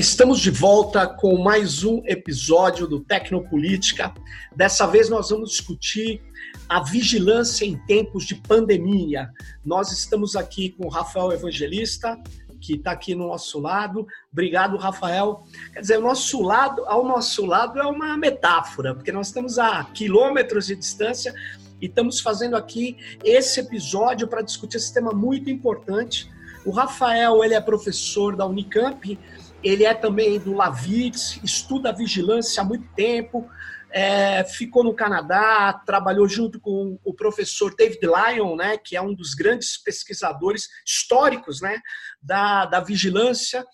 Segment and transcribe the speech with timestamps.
[0.00, 4.14] Estamos de volta com mais um episódio do Tecnopolítica.
[4.56, 6.22] Dessa vez nós vamos discutir
[6.66, 9.28] a vigilância em tempos de pandemia.
[9.62, 12.18] Nós estamos aqui com o Rafael Evangelista,
[12.62, 14.06] que está aqui no nosso lado.
[14.32, 15.44] Obrigado, Rafael.
[15.74, 19.84] Quer dizer, o nosso lado, ao nosso lado é uma metáfora, porque nós estamos a
[19.84, 21.34] quilômetros de distância
[21.78, 26.26] e estamos fazendo aqui esse episódio para discutir esse tema muito importante.
[26.64, 29.18] O Rafael, ele é professor da Unicamp,
[29.62, 33.48] ele é também do Lavitz, estuda vigilância há muito tempo,
[33.92, 39.14] é, ficou no Canadá, trabalhou junto com o professor David Lyon, né, que é um
[39.14, 41.80] dos grandes pesquisadores históricos né,
[42.22, 43.64] da, da vigilância.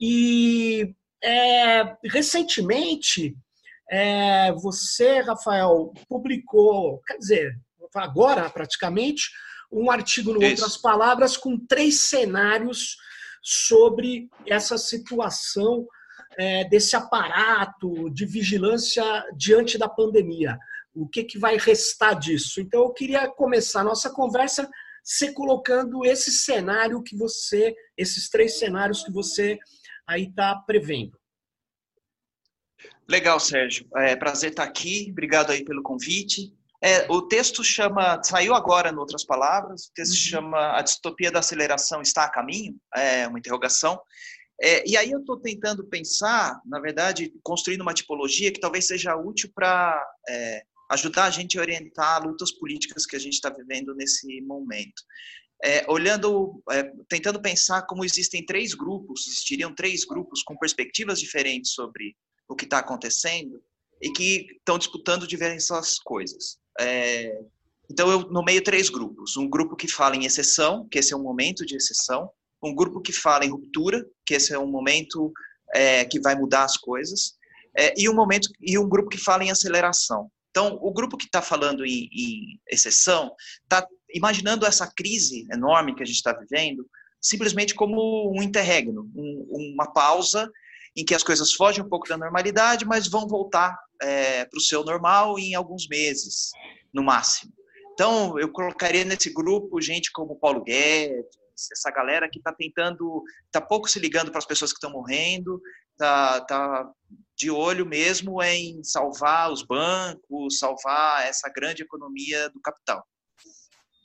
[0.00, 3.36] E é, recentemente,
[3.90, 7.58] é, você, Rafael, publicou, quer dizer,
[7.94, 9.30] agora praticamente,
[9.70, 12.96] um artigo, em outras palavras, com três cenários
[13.48, 15.86] sobre essa situação
[16.36, 19.04] é, desse aparato de vigilância
[19.36, 20.58] diante da pandemia.
[20.92, 22.60] O que, que vai restar disso?
[22.60, 24.68] Então, eu queria começar a nossa conversa
[25.04, 29.56] se colocando esse cenário que você, esses três cenários que você
[30.04, 31.16] aí está prevendo.
[33.08, 33.86] Legal, Sérgio.
[33.94, 35.06] É prazer estar aqui.
[35.12, 36.52] Obrigado aí pelo convite.
[36.86, 40.18] É, o texto chama, saiu agora, em outras palavras, o texto uhum.
[40.18, 42.76] chama A Distopia da Aceleração Está a Caminho?
[42.94, 44.00] É uma interrogação.
[44.62, 49.16] É, e aí eu estou tentando pensar, na verdade, construindo uma tipologia que talvez seja
[49.16, 53.92] útil para é, ajudar a gente a orientar lutas políticas que a gente está vivendo
[53.92, 55.02] nesse momento.
[55.64, 61.72] É, olhando, é, tentando pensar como existem três grupos, existiriam três grupos com perspectivas diferentes
[61.72, 62.14] sobre
[62.48, 63.60] o que está acontecendo
[64.00, 66.64] e que estão disputando diversas coisas.
[66.80, 67.40] É,
[67.90, 69.36] então, eu nomeio três grupos.
[69.36, 72.30] Um grupo que fala em exceção, que esse é um momento de exceção.
[72.62, 75.32] Um grupo que fala em ruptura, que esse é um momento
[75.74, 77.34] é, que vai mudar as coisas.
[77.76, 80.30] É, e, um momento, e um grupo que fala em aceleração.
[80.50, 86.02] Então, o grupo que está falando em, em exceção está imaginando essa crise enorme que
[86.02, 86.88] a gente está vivendo
[87.20, 90.50] simplesmente como um interregno, um, uma pausa
[90.96, 94.62] em que as coisas fogem um pouco da normalidade, mas vão voltar é, para o
[94.62, 96.50] seu normal em alguns meses,
[96.92, 97.52] no máximo.
[97.92, 101.24] Então, eu colocaria nesse grupo gente como Paulo Guedes,
[101.72, 105.60] essa galera que está tentando, está pouco se ligando para as pessoas que estão morrendo,
[105.92, 106.90] está tá
[107.36, 113.04] de olho mesmo em salvar os bancos, salvar essa grande economia do capital.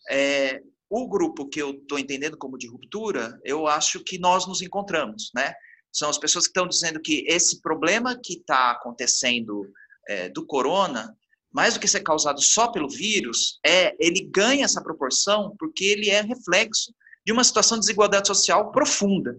[0.10, 4.62] É, o grupo que eu estou entendendo como de ruptura, eu acho que nós nos
[4.62, 5.54] encontramos, né?
[5.92, 9.68] São as pessoas que estão dizendo que esse problema que está acontecendo
[10.08, 11.16] é, do corona,
[11.52, 16.10] mais do que ser causado só pelo vírus, é ele ganha essa proporção porque ele
[16.10, 16.94] é reflexo
[17.26, 19.38] de uma situação de desigualdade social profunda.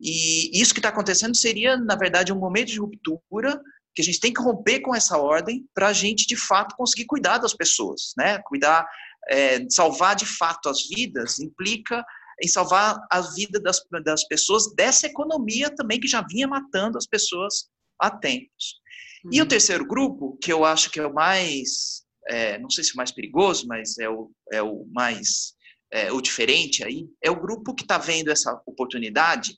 [0.00, 3.60] E isso que está acontecendo seria, na verdade, um momento de ruptura
[3.94, 7.06] que a gente tem que romper com essa ordem para a gente, de fato, conseguir
[7.06, 8.38] cuidar das pessoas, né?
[8.44, 8.86] Cuidar,
[9.28, 12.04] é, salvar de fato as vidas implica
[12.42, 17.06] em salvar a vida das, das pessoas dessa economia também que já vinha matando as
[17.06, 17.68] pessoas
[17.98, 18.80] há tempos.
[19.24, 19.30] Uhum.
[19.32, 19.48] E o uhum.
[19.48, 22.96] terceiro grupo, que eu acho que é o mais, é, não sei se é o
[22.96, 25.54] mais perigoso, mas é o, é o mais,
[25.92, 29.56] é, o diferente aí, é o grupo que está vendo essa oportunidade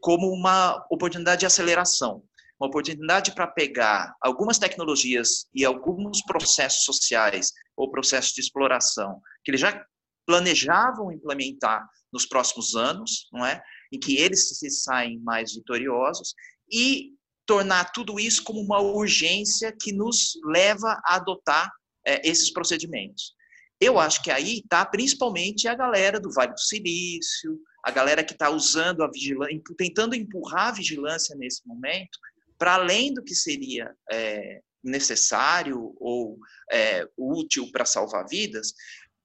[0.00, 2.22] como uma oportunidade de aceleração,
[2.58, 9.50] uma oportunidade para pegar algumas tecnologias e alguns processos sociais ou processos de exploração que
[9.50, 9.84] eles já
[10.30, 13.60] planejavam implementar nos próximos anos, não é?
[13.92, 16.34] Em que eles se saem mais vitoriosos
[16.70, 17.14] e
[17.44, 21.68] tornar tudo isso como uma urgência que nos leva a adotar
[22.06, 23.34] é, esses procedimentos.
[23.80, 28.32] Eu acho que aí está principalmente a galera do Vale do Silício, a galera que
[28.32, 32.16] está usando a vigilância, tentando empurrar a vigilância nesse momento,
[32.56, 36.38] para além do que seria é, necessário ou
[36.70, 38.72] é, útil para salvar vidas,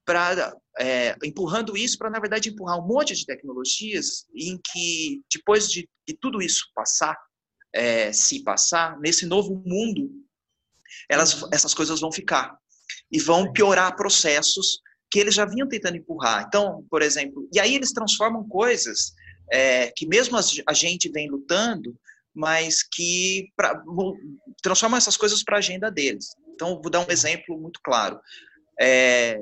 [0.05, 5.69] para é, empurrando isso para na verdade empurrar um monte de tecnologias em que depois
[5.69, 5.89] de,
[6.21, 7.17] tudo isso passar,
[7.73, 10.11] é, se passar nesse novo mundo,
[11.09, 12.57] elas, essas coisas vão ficar
[13.11, 14.79] e vão piorar processos
[15.09, 16.45] que eles já vinham tentando empurrar.
[16.47, 19.13] Então, por exemplo, e aí eles transformam coisas
[19.51, 21.97] é, que mesmo a gente vem lutando,
[22.33, 23.81] mas que pra,
[24.61, 26.35] transformam essas coisas para a agenda deles.
[26.53, 28.19] Então, vou dar um exemplo muito claro.
[28.79, 29.39] É,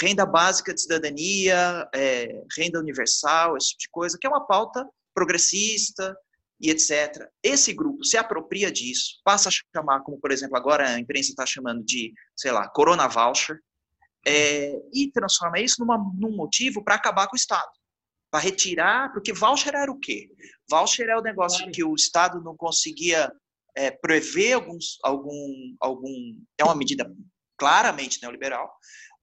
[0.00, 4.86] renda básica de cidadania, é, renda universal, esse tipo de coisa, que é uma pauta
[5.14, 6.16] progressista
[6.60, 7.28] e etc.
[7.42, 11.46] Esse grupo se apropria disso, passa a chamar, como por exemplo agora a imprensa está
[11.46, 13.58] chamando de, sei lá, Corona Voucher,
[14.26, 17.70] é, e transforma isso numa, num motivo para acabar com o Estado,
[18.30, 20.28] para retirar, porque voucher era o quê?
[20.68, 23.30] Voucher é o negócio que o Estado não conseguia
[23.76, 26.40] é, prever alguns, algum, algum.
[26.56, 27.12] É uma medida
[27.56, 28.72] claramente neoliberal.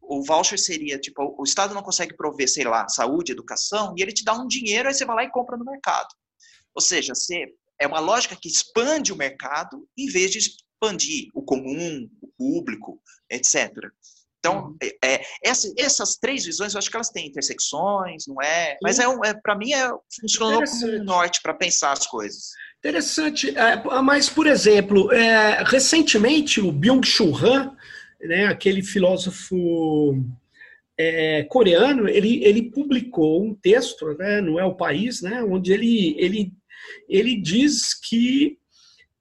[0.02, 4.12] O voucher seria tipo: o Estado não consegue prover, sei lá, saúde, educação, e ele
[4.12, 6.10] te dá um dinheiro, aí você vai lá e compra no mercado.
[6.74, 7.46] Ou seja, você,
[7.80, 13.02] é uma lógica que expande o mercado em vez de expandir o comum, o público,
[13.30, 13.72] etc.
[14.42, 14.78] Então, uhum.
[14.82, 18.76] é, é, essa, essas três visões, eu acho que elas têm intersecções, não é?
[18.82, 19.88] Mas é, é para mim é,
[20.20, 22.50] funcionou como um norte para pensar as coisas.
[22.80, 23.56] Interessante.
[23.56, 27.78] É, mas, por exemplo, é, recentemente o Byung-Chul Han,
[28.24, 30.24] né, aquele filósofo
[30.98, 36.16] é, coreano, ele, ele publicou um texto, né, não é o país, né, onde ele,
[36.18, 36.54] ele,
[37.10, 38.58] ele diz que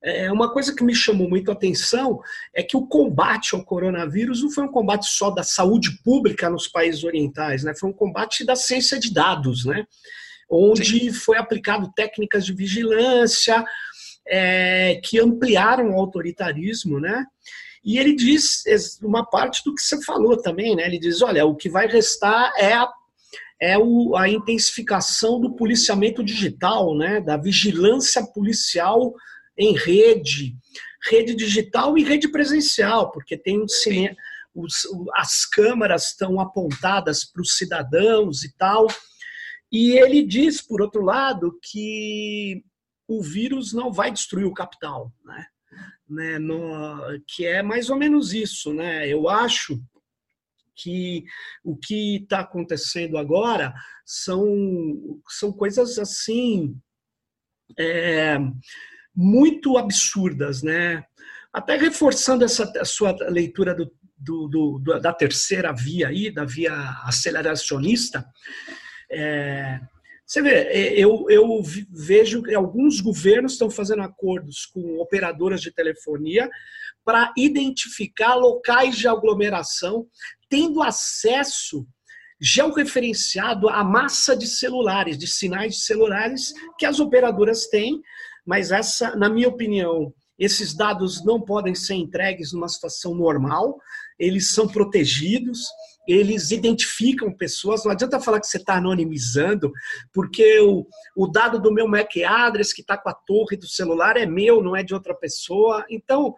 [0.02, 2.20] é, uma coisa que me chamou muito a atenção
[2.55, 6.67] é que o combate ao coronavírus não foi um combate só da saúde pública nos
[6.67, 7.75] países orientais, né?
[7.75, 9.87] Foi um combate da ciência de dados, né?
[10.49, 11.12] Onde Sim.
[11.12, 13.62] foi aplicado técnicas de vigilância
[14.26, 17.26] é, que ampliaram o autoritarismo, né?
[17.82, 18.62] E ele diz
[19.03, 20.87] uma parte do que você falou também, né?
[20.87, 22.91] Ele diz, olha, o que vai restar é a
[23.62, 29.15] é o, a intensificação do policiamento digital, né, da vigilância policial
[29.56, 30.56] em rede,
[31.11, 34.17] rede digital e rede presencial, porque tem um cinema,
[34.55, 38.87] os, as câmaras estão apontadas para os cidadãos e tal.
[39.71, 42.65] E ele diz, por outro lado, que
[43.06, 45.47] o vírus não vai destruir o capital, né?
[46.11, 46.39] Né?
[46.39, 49.09] No, que é mais ou menos isso, né?
[49.09, 49.81] Eu acho
[50.75, 51.25] que
[51.62, 53.75] o que está acontecendo agora
[54.05, 56.77] são, são coisas assim.
[57.79, 58.37] É,
[59.15, 61.05] muito absurdas, né?
[61.53, 66.73] Até reforçando essa sua leitura do, do, do, da terceira via aí, da via
[67.05, 68.25] aceleracionista,
[69.11, 69.81] é,
[70.31, 71.61] você vê, é, eu, eu
[71.91, 76.49] vejo que alguns governos estão fazendo acordos com operadoras de telefonia
[77.05, 80.06] para identificar locais de aglomeração,
[80.49, 81.85] tendo acesso
[82.41, 88.00] georreferenciado à massa de celulares, de sinais de celulares que as operadoras têm,
[88.47, 93.81] mas essa, na minha opinião, esses dados não podem ser entregues numa situação normal,
[94.20, 95.61] eles são protegidos,
[96.06, 97.84] eles identificam pessoas.
[97.84, 99.72] Não adianta falar que você está anonimizando,
[100.12, 100.87] porque o,
[101.17, 104.62] o dado do meu MAC address que está com a torre do celular é meu,
[104.62, 105.84] não é de outra pessoa.
[105.88, 106.34] Então,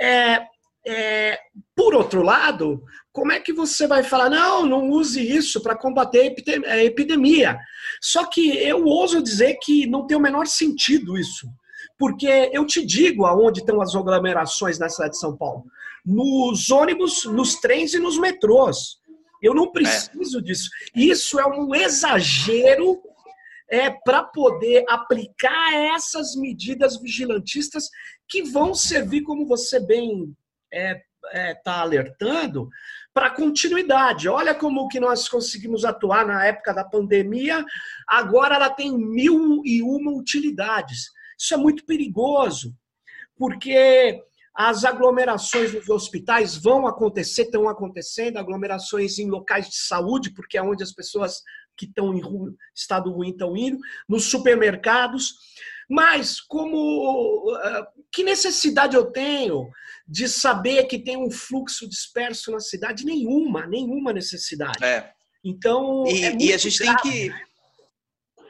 [0.00, 0.46] é,
[0.86, 1.38] é,
[1.76, 2.82] por outro lado,
[3.12, 6.34] como é que você vai falar, não, não use isso para combater
[6.66, 7.58] a epidemia?
[8.00, 11.46] Só que eu ouso dizer que não tem o menor sentido isso.
[11.98, 15.64] Porque eu te digo aonde estão as aglomerações na cidade de São Paulo:
[16.04, 19.00] nos ônibus, nos trens e nos metrôs.
[19.42, 20.42] Eu não preciso é.
[20.42, 20.70] disso.
[20.94, 23.02] Isso é um exagero
[23.68, 27.88] é, para poder aplicar essas medidas vigilantistas
[28.28, 30.36] que vão servir, como você bem
[30.70, 31.02] está é,
[31.32, 32.68] é, tá alertando,
[33.12, 34.28] para continuidade.
[34.28, 37.64] Olha como que nós conseguimos atuar na época da pandemia,
[38.06, 41.06] agora ela tem mil e uma utilidades.
[41.38, 42.74] Isso é muito perigoso,
[43.36, 44.22] porque
[44.54, 50.62] as aglomerações nos hospitais vão acontecer, estão acontecendo, aglomerações em locais de saúde, porque é
[50.62, 51.42] onde as pessoas
[51.76, 52.20] que estão em
[52.74, 53.78] estado ruim estão indo,
[54.08, 55.34] nos supermercados.
[55.88, 59.68] Mas como ah, que necessidade eu tenho
[60.06, 63.04] de saber que tem um fluxo disperso na cidade?
[63.04, 64.84] Nenhuma, nenhuma necessidade.
[64.84, 65.10] É.
[65.44, 67.44] Então, e, é e a gente grave, tem que né?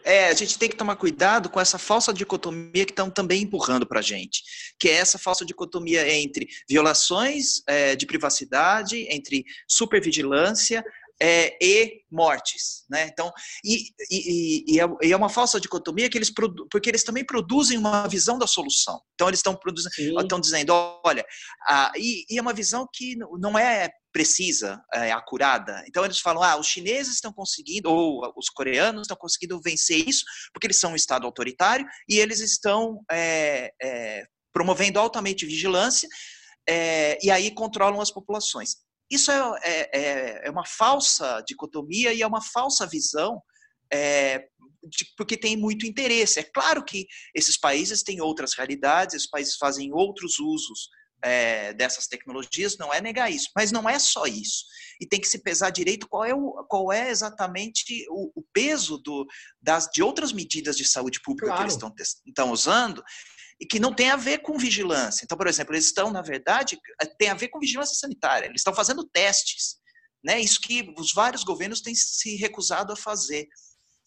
[0.05, 3.87] É, a gente tem que tomar cuidado com essa falsa dicotomia que estão também empurrando
[3.87, 4.43] para a gente,
[4.79, 10.85] que é essa falsa dicotomia entre violações é, de privacidade, entre supervigilância,
[11.23, 13.07] é, e mortes, né?
[13.07, 13.33] Então,
[13.65, 16.33] e, e, e, é, é, uma falsa dicotomia que eles
[16.69, 19.01] porque eles também produzem uma visão da solução.
[19.15, 20.73] Então eles estão produzindo, estão dizendo,
[21.05, 21.25] olha,
[21.97, 25.85] e, e, é uma visão que não é precisa, é acurada.
[25.87, 30.25] Então eles falam, ah, os chineses estão conseguindo ou os coreanos estão conseguindo vencer isso
[30.53, 36.09] porque eles são um estado autoritário e eles estão é, é, promovendo altamente vigilância
[36.69, 38.77] é, e aí controlam as populações.
[39.13, 43.43] Isso é, é, é, é uma falsa dicotomia e é uma falsa visão,
[43.93, 44.39] é,
[44.83, 46.41] de, porque tem muito interesse.
[46.41, 50.89] É claro que esses países têm outras realidades, esses países fazem outros usos
[51.23, 54.65] é, dessas tecnologias, não é negar isso, mas não é só isso.
[54.99, 58.97] E tem que se pesar direito qual é, o, qual é exatamente o, o peso
[58.97, 59.27] do,
[59.61, 61.59] das, de outras medidas de saúde pública claro.
[61.59, 61.95] que eles estão,
[62.27, 63.05] estão usando
[63.61, 65.25] e que não tem a ver com vigilância.
[65.25, 68.47] Então, por exemplo, eles estão, na verdade, eh, tem a ver com vigilância sanitária.
[68.47, 69.77] Eles estão fazendo testes,
[70.25, 70.41] né?
[70.41, 73.49] Isso que os vários governos têm se recusado a fazer.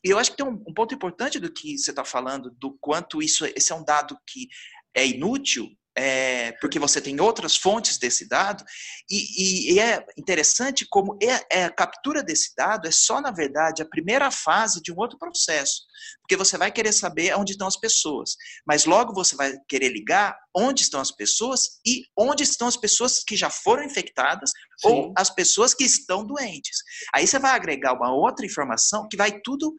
[0.04, 3.24] E eu acho que tem um, ponto importante do que você está falando, do quanto
[3.24, 4.48] isso, esse é um dado que
[4.94, 8.64] é inútil, é, porque você tem outras fontes desse dado,
[9.10, 13.32] e, e, e é interessante como é, é, a captura desse dado é só, na
[13.32, 15.84] verdade, a primeira fase de um outro processo,
[16.26, 20.36] porque você vai querer saber onde estão as pessoas, mas logo você vai querer ligar
[20.56, 24.88] onde estão as pessoas e onde estão as pessoas que já foram infectadas Sim.
[24.88, 26.80] ou as pessoas que estão doentes.
[27.14, 29.76] Aí você vai agregar uma outra informação que vai tudo.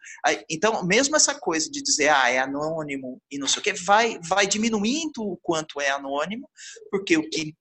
[0.48, 4.20] Então, mesmo essa coisa de dizer, ah, é anônimo e não sei o que, vai,
[4.22, 6.48] vai diminuindo o quanto é anônimo,
[6.90, 7.56] porque o que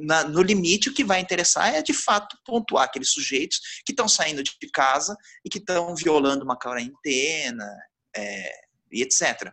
[0.00, 4.08] na, no limite, o que vai interessar é, de fato, pontuar aqueles sujeitos que estão
[4.08, 7.66] saindo de casa e que estão violando uma quarentena
[8.16, 8.50] é,
[8.92, 9.52] e etc.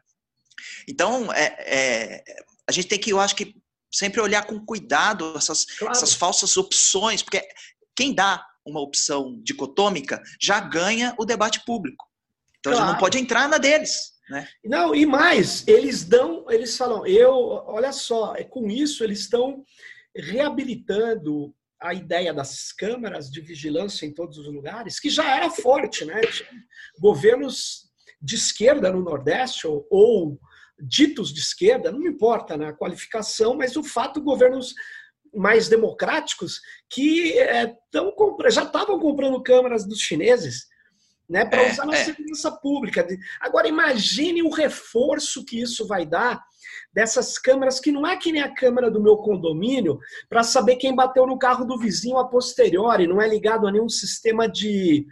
[0.87, 2.23] Então, é, é,
[2.67, 3.55] a gente tem que, eu acho que,
[3.91, 5.91] sempre olhar com cuidado essas, claro.
[5.91, 7.47] essas falsas opções, porque
[7.95, 12.09] quem dá uma opção dicotômica já ganha o debate público.
[12.59, 12.77] Então claro.
[12.77, 14.13] a gente não pode entrar na deles.
[14.29, 14.47] Né?
[14.63, 17.33] Não, e mais, eles dão, eles falam, eu,
[17.67, 19.63] olha só, é com isso eles estão
[20.15, 26.05] reabilitando a ideia das câmaras de vigilância em todos os lugares, que já era forte,
[26.05, 26.21] né?
[26.97, 27.91] Governos
[28.23, 30.39] de esquerda no Nordeste ou, ou
[30.79, 34.73] ditos de esquerda, não importa na qualificação, mas o fato governos
[35.35, 38.13] mais democráticos que é, tão,
[38.49, 40.67] já estavam comprando câmeras dos chineses
[41.29, 42.03] né, para é, usar na é.
[42.03, 43.05] segurança pública.
[43.41, 46.41] Agora imagine o reforço que isso vai dar
[46.93, 49.99] dessas câmeras que não é que nem a câmera do meu condomínio
[50.29, 53.89] para saber quem bateu no carro do vizinho a posteriori, não é ligado a nenhum
[53.89, 55.05] sistema de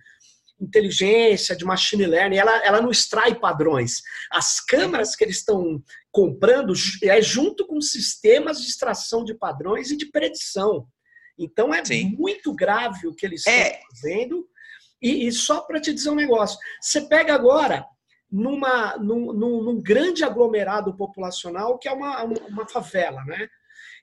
[0.61, 4.01] inteligência, de machine learning, ela, ela não extrai padrões.
[4.31, 9.97] As câmeras que eles estão comprando é junto com sistemas de extração de padrões e
[9.97, 10.87] de predição.
[11.37, 12.15] Então é Sim.
[12.17, 13.71] muito grave o que eles é.
[13.71, 14.47] estão fazendo.
[15.01, 17.85] E, e só para te dizer um negócio, você pega agora
[18.31, 23.49] numa, num, num, num, grande aglomerado populacional que é uma, uma favela, né?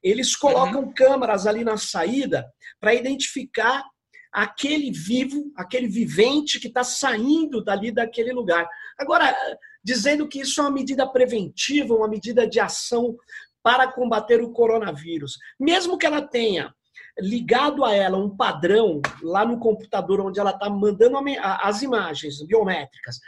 [0.02, 0.92] Eles colocam uhum.
[0.92, 2.46] câmeras ali na saída
[2.78, 3.84] para identificar
[4.32, 8.68] aquele vivo, aquele vivente que está saindo dali daquele lugar.
[8.98, 9.34] Agora,
[9.82, 13.16] dizendo que isso é uma medida preventiva, uma medida de ação
[13.62, 16.72] para combater o coronavírus, mesmo que ela tenha
[17.18, 23.18] ligado a ela um padrão lá no computador onde ela está mandando as imagens biométricas,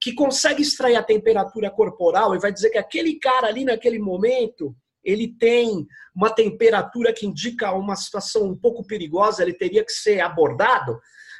[0.00, 4.74] que consegue extrair a temperatura corporal e vai dizer que aquele cara ali naquele momento
[5.04, 10.20] ele tem uma temperatura que indica uma situação um pouco perigosa, ele teria que ser
[10.20, 10.98] abordado.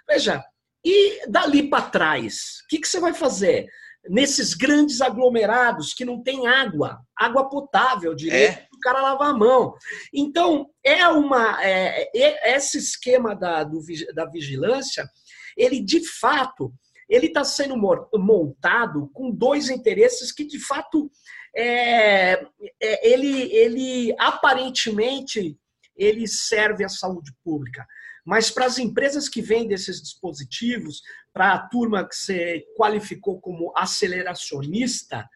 [0.09, 0.43] Veja,
[0.85, 3.67] e dali para trás, o que, que você vai fazer?
[4.09, 8.67] Nesses grandes aglomerados que não tem água, água potável direito, é.
[8.75, 9.75] o cara lavar a mão.
[10.13, 11.63] Então, é uma.
[11.63, 13.79] É, é, esse esquema da, do,
[14.15, 15.07] da vigilância,
[15.55, 16.73] ele de fato
[17.11, 21.11] ele está sendo montado com dois interesses que, de fato,
[21.57, 22.47] é,
[22.81, 25.57] é, ele, ele aparentemente
[25.97, 27.87] ele serve à saúde pública.
[28.25, 31.03] Mas para as empresas que vendem esses dispositivos,
[31.33, 35.29] para a turma que você qualificou como aceleracionista,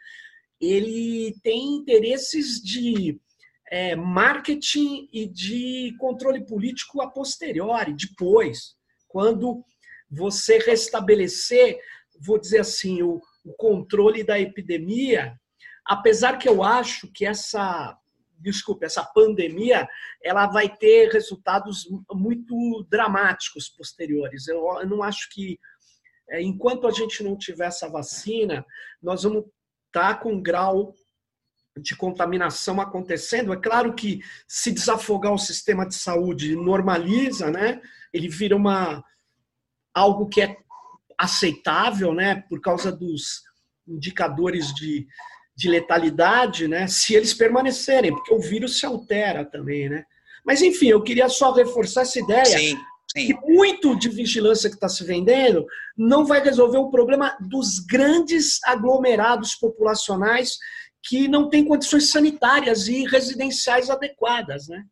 [0.60, 3.20] ele tem interesses de
[3.70, 8.74] é, marketing e de controle político a posteriori, depois,
[9.08, 9.64] quando
[10.10, 11.78] você restabelecer,
[12.20, 15.38] vou dizer assim, o, o controle da epidemia,
[15.84, 17.98] apesar que eu acho que essa
[18.44, 19.88] desculpe, essa pandemia,
[20.22, 24.46] ela vai ter resultados muito dramáticos posteriores.
[24.46, 25.58] Eu, não acho que,
[26.28, 28.64] é, enquanto a gente não tiver essa vacina,
[29.02, 29.44] nós vamos
[29.86, 30.94] estar tá com um grau
[31.80, 33.52] de contaminação acontecendo.
[33.52, 37.80] É claro que se desafogar o sistema de saúde normaliza, né?
[38.12, 39.02] Ele vira uma,
[39.92, 40.56] algo que é
[41.16, 43.42] aceitável, né, por causa dos
[43.86, 45.06] indicadores de,
[45.56, 50.04] de letalidade, né, se eles permanecerem, porque o vírus se altera também, né.
[50.44, 52.76] Mas, enfim, eu queria só reforçar essa ideia sim,
[53.16, 53.26] sim.
[53.26, 55.64] que muito de vigilância que está se vendendo
[55.96, 60.58] não vai resolver o problema dos grandes aglomerados populacionais
[61.02, 64.84] que não têm condições sanitárias e residenciais adequadas, né.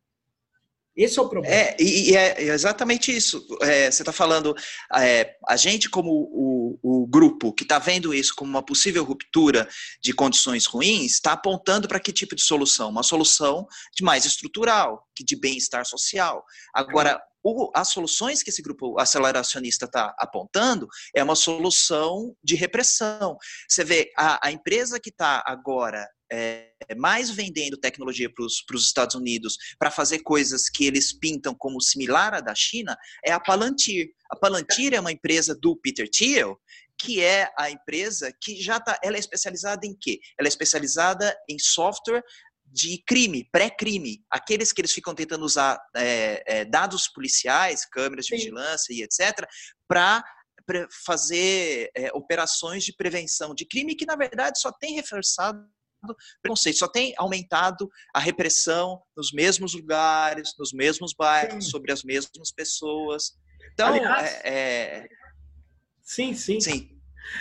[0.94, 1.54] Esse é o problema.
[1.54, 3.46] É, e, é exatamente isso.
[3.62, 4.54] É, você está falando,
[4.94, 9.66] é, a gente, como o, o grupo que está vendo isso como uma possível ruptura
[10.02, 12.90] de condições ruins, está apontando para que tipo de solução?
[12.90, 16.44] Uma solução de mais estrutural, que de bem-estar social.
[16.74, 23.36] Agora, o, as soluções que esse grupo aceleracionista está apontando é uma solução de repressão.
[23.68, 29.14] Você vê, a, a empresa que está agora é, mais vendendo tecnologia para os Estados
[29.14, 34.08] Unidos para fazer coisas que eles pintam como similar à da China é a Palantir.
[34.30, 36.58] A Palantir é uma empresa do Peter Thiel
[36.98, 40.20] que é a empresa que já está, ela é especializada em quê?
[40.38, 42.22] Ela é especializada em software
[42.72, 48.30] de crime, pré-crime, aqueles que eles ficam tentando usar é, é, dados policiais, câmeras de
[48.30, 48.36] Sim.
[48.36, 49.46] vigilância e etc.,
[49.86, 50.24] para
[51.04, 55.64] fazer é, operações de prevenção de crime que, na verdade, só tem reforçado
[56.40, 61.70] preconceito, só tem aumentado a repressão nos mesmos lugares, nos mesmos bairros, sim.
[61.70, 63.32] sobre as mesmas pessoas.
[63.72, 65.08] Então, Aliás, é, é...
[66.02, 66.60] sim, sim.
[66.60, 66.92] Sim.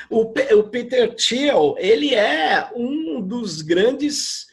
[0.09, 4.45] O, o Peter Thiel, ele é um dos grandes,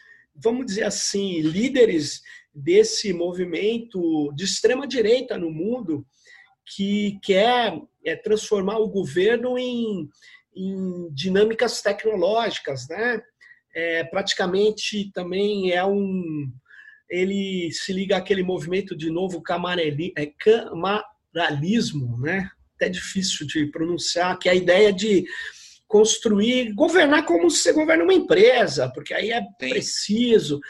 [0.43, 2.21] vamos dizer assim, líderes
[2.55, 6.07] desse movimento de extrema direita no mundo
[6.75, 10.09] que quer é, transformar o governo em,
[10.55, 13.21] em dinâmicas tecnológicas, né?
[13.79, 16.51] é, praticamente também é um.
[17.09, 22.51] Ele se liga àquele movimento de novo camareli, é, camaralismo, né?
[22.75, 25.25] Até difícil de pronunciar, que é a ideia de
[25.89, 30.61] construir, governar como se você governa uma empresa, porque aí é preciso.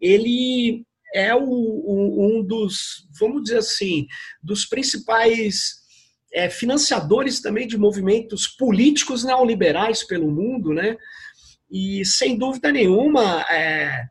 [0.00, 4.06] Ele é o, o, um dos, vamos dizer assim,
[4.42, 5.86] dos principais
[6.32, 10.96] é, financiadores também de movimentos políticos neoliberais pelo mundo, né?
[11.70, 14.04] E sem dúvida nenhuma, é,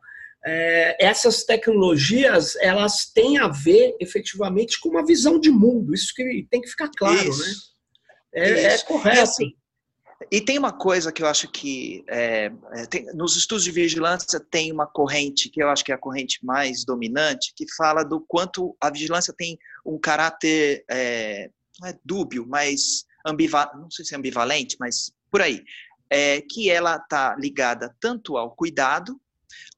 [0.44, 5.94] é, essas tecnologias elas têm a ver efetivamente com uma visão de mundo.
[5.94, 7.40] Isso que tem que ficar claro, Isso.
[7.40, 7.52] né?
[8.34, 9.20] É, é correto.
[9.20, 9.52] Assim,
[10.30, 14.40] e tem uma coisa que eu acho que é, é, tem, nos estudos de vigilância
[14.40, 18.20] tem uma corrente que eu acho que é a corrente mais dominante que fala do
[18.20, 24.14] quanto a vigilância tem um caráter é, não é dúbio, mas ambivalente, não sei se
[24.14, 25.62] é ambivalente, mas por aí.
[26.08, 29.20] É que ela está ligada tanto ao cuidado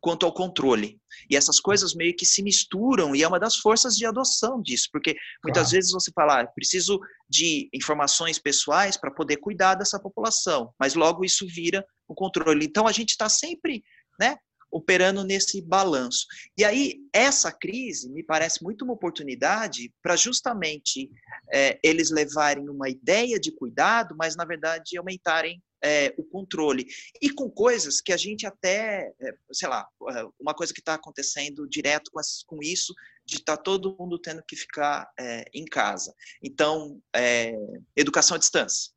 [0.01, 1.01] quanto ao controle.
[1.31, 4.89] E essas coisas meio que se misturam e é uma das forças de adoção disso,
[4.93, 5.77] porque muitas claro.
[5.77, 11.25] vezes você fala, ah, preciso de informações pessoais para poder cuidar dessa população, mas logo
[11.25, 12.65] isso vira o controle.
[12.65, 13.83] Então a gente está sempre,
[14.19, 14.37] né,
[14.71, 16.27] operando nesse balanço.
[16.57, 21.11] E aí essa crise me parece muito uma oportunidade para justamente
[21.53, 26.87] é, eles levarem uma ideia de cuidado, mas na verdade aumentarem é, o controle.
[27.21, 30.95] E com coisas que a gente até, é, sei lá, é, uma coisa que está
[30.95, 35.65] acontecendo direto com, com isso, de estar tá todo mundo tendo que ficar é, em
[35.65, 36.15] casa.
[36.43, 37.55] Então, é,
[37.97, 38.93] educação à distância.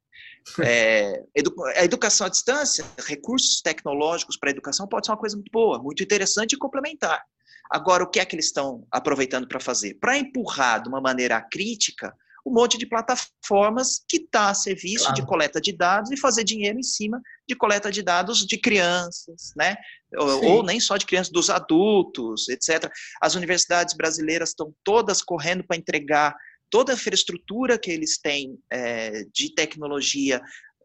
[0.64, 5.36] É, edu a educação à distância, recursos tecnológicos para a educação pode ser uma coisa
[5.36, 7.24] muito boa, muito interessante e complementar.
[7.70, 9.94] Agora, o que é que eles estão aproveitando para fazer?
[9.96, 12.14] Para empurrar de uma maneira crítica
[12.46, 15.16] um monte de plataformas que está a serviço claro.
[15.16, 19.54] de coleta de dados e fazer dinheiro em cima de coleta de dados de crianças,
[19.56, 19.76] né?
[20.18, 22.92] Ou, ou, nem só de crianças, dos adultos, etc.
[23.22, 26.36] As universidades brasileiras estão todas correndo para entregar
[26.70, 30.42] toda a infraestrutura que eles têm é, de tecnologia,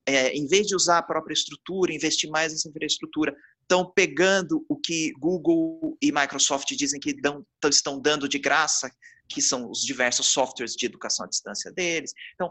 [0.06, 4.76] é, em vez de usar a própria estrutura, investir mais nessa infraestrutura, estão pegando o
[4.76, 8.88] que Google e Microsoft dizem que dão, estão dando de graça,
[9.28, 12.12] que são os diversos softwares de educação à distância deles.
[12.34, 12.48] Então,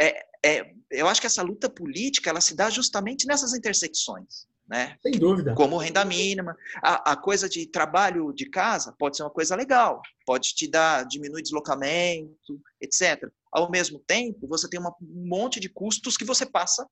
[0.00, 4.48] é, é, eu acho que essa luta política ela se dá justamente nessas intersecções.
[4.70, 4.96] Né?
[5.02, 5.52] Sem dúvida.
[5.52, 6.56] Como renda mínima.
[6.80, 11.04] A, a, coisa de trabalho de casa pode ser uma coisa legal, pode te dar,
[11.04, 13.28] diminuir deslocamento, etc.
[13.50, 16.88] Ao mesmo tempo, você tem uma, um monte de custos que você passa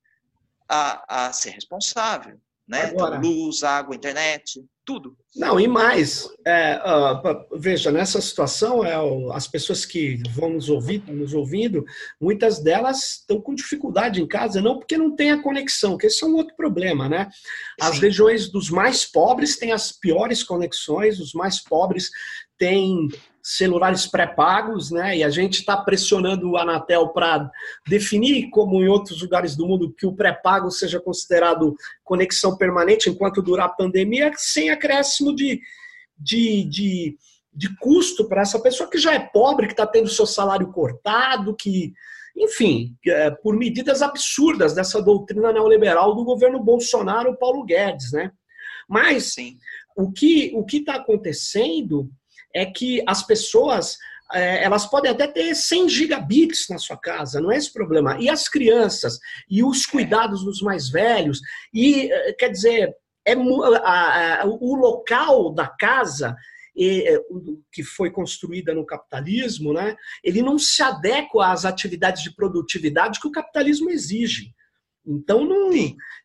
[0.69, 2.83] a, a ser responsável né?
[2.85, 5.17] Agora, luz, água, internet, tudo.
[5.35, 8.95] Não, e mais, é, uh, veja, nessa situação, é,
[9.33, 11.85] as pessoas que vão nos ouvir, nos ouvindo,
[12.21, 16.23] muitas delas estão com dificuldade em casa, não porque não tem a conexão, que esse
[16.23, 17.29] é um outro problema, né?
[17.81, 18.03] As Sim.
[18.03, 22.11] regiões dos mais pobres têm as piores conexões, os mais pobres
[22.59, 23.09] têm
[23.43, 25.19] celulares pré-pagos, né?
[25.19, 27.51] E a gente está pressionando o Anatel para
[27.87, 31.75] definir, como em outros lugares do mundo, que o pré-pago seja considerado
[32.05, 35.61] conexão permanente enquanto durar a pandemia, sem acréscimo de,
[36.19, 37.19] de, de,
[37.53, 41.57] de custo para essa pessoa que já é pobre, que está tendo seu salário cortado,
[41.57, 41.93] que,
[42.37, 48.33] enfim, é, por medidas absurdas dessa doutrina neoliberal do governo Bolsonaro, Paulo Guedes, né?
[48.89, 49.59] Mas Sim.
[49.97, 52.11] o que o está acontecendo
[52.55, 53.97] é que as pessoas
[54.33, 58.19] é, elas podem até ter 100 gigabits na sua casa, não é esse problema.
[58.21, 61.41] E as crianças, e os cuidados dos mais velhos,
[61.73, 62.95] e é, quer dizer,
[63.27, 63.35] é,
[63.83, 66.37] a, a, o local da casa
[66.79, 67.21] é,
[67.73, 73.27] que foi construída no capitalismo, né, ele não se adequa às atividades de produtividade que
[73.27, 74.53] o capitalismo exige.
[75.07, 75.71] Então não,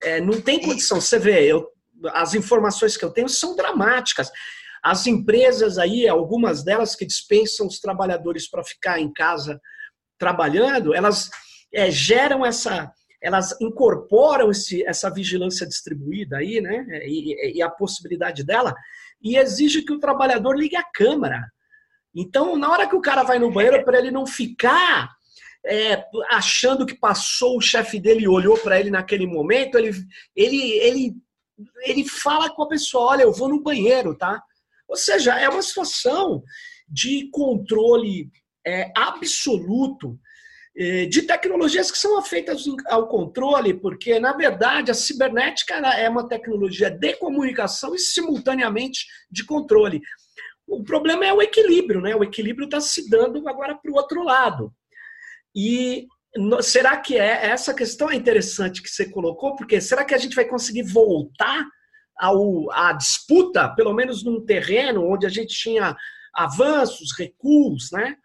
[0.01, 0.99] é, não tem condição.
[0.99, 1.67] Você vê, eu,
[2.09, 4.29] as informações que eu tenho são dramáticas.
[4.84, 9.60] As empresas aí, algumas delas que dispensam os trabalhadores para ficar em casa
[10.19, 11.30] trabalhando, elas
[11.74, 12.91] é, geram essa,
[13.22, 16.86] elas incorporam esse, essa vigilância distribuída aí, né?
[17.06, 18.76] E, e, a possibilidade dela,
[19.22, 21.41] e exige que o trabalhador ligue a câmera.
[22.13, 25.10] Então, na hora que o cara vai no banheiro, para ele não ficar
[25.65, 29.91] é, achando que passou o chefe dele e olhou para ele naquele momento, ele,
[30.36, 31.15] ele, ele,
[31.86, 34.43] ele fala com a pessoa: olha, eu vou no banheiro, tá?
[34.93, 36.43] Ou seja, é uma situação
[36.88, 38.29] de controle
[38.63, 40.19] é, absoluto
[40.77, 46.29] é, de tecnologias que são feitas ao controle, porque, na verdade, a cibernética é uma
[46.29, 49.99] tecnologia de comunicação e, simultaneamente, de controle.
[50.67, 52.15] O problema é o equilíbrio, né?
[52.15, 54.71] O equilíbrio está se dando agora para o outro lado.
[55.56, 56.06] E
[56.62, 59.56] será que é essa questão é interessante que você colocou?
[59.56, 61.65] Porque será que a gente vai conseguir voltar
[62.23, 65.93] ao, à disputa, pelo menos num terreno onde a gente tinha
[66.33, 68.15] avanços, recuos, né?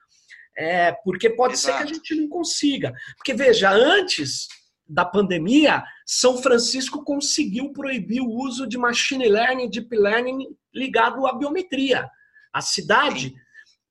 [0.57, 1.79] É, porque pode Exato.
[1.79, 2.93] ser que a gente não consiga.
[3.17, 4.47] Porque, veja, antes
[4.89, 11.33] da pandemia, São Francisco conseguiu proibir o uso de machine learning, deep learning ligado à
[11.37, 12.09] biometria.
[12.53, 13.35] A cidade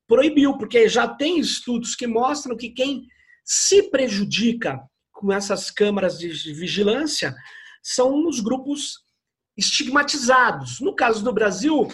[0.06, 3.06] proibiu, porque já tem estudos que mostram que quem
[3.44, 4.80] se prejudica
[5.12, 7.34] com essas câmaras de vigilância
[7.82, 9.06] são os grupos
[9.58, 10.80] estigmatizados.
[10.80, 11.88] No caso do Brasil,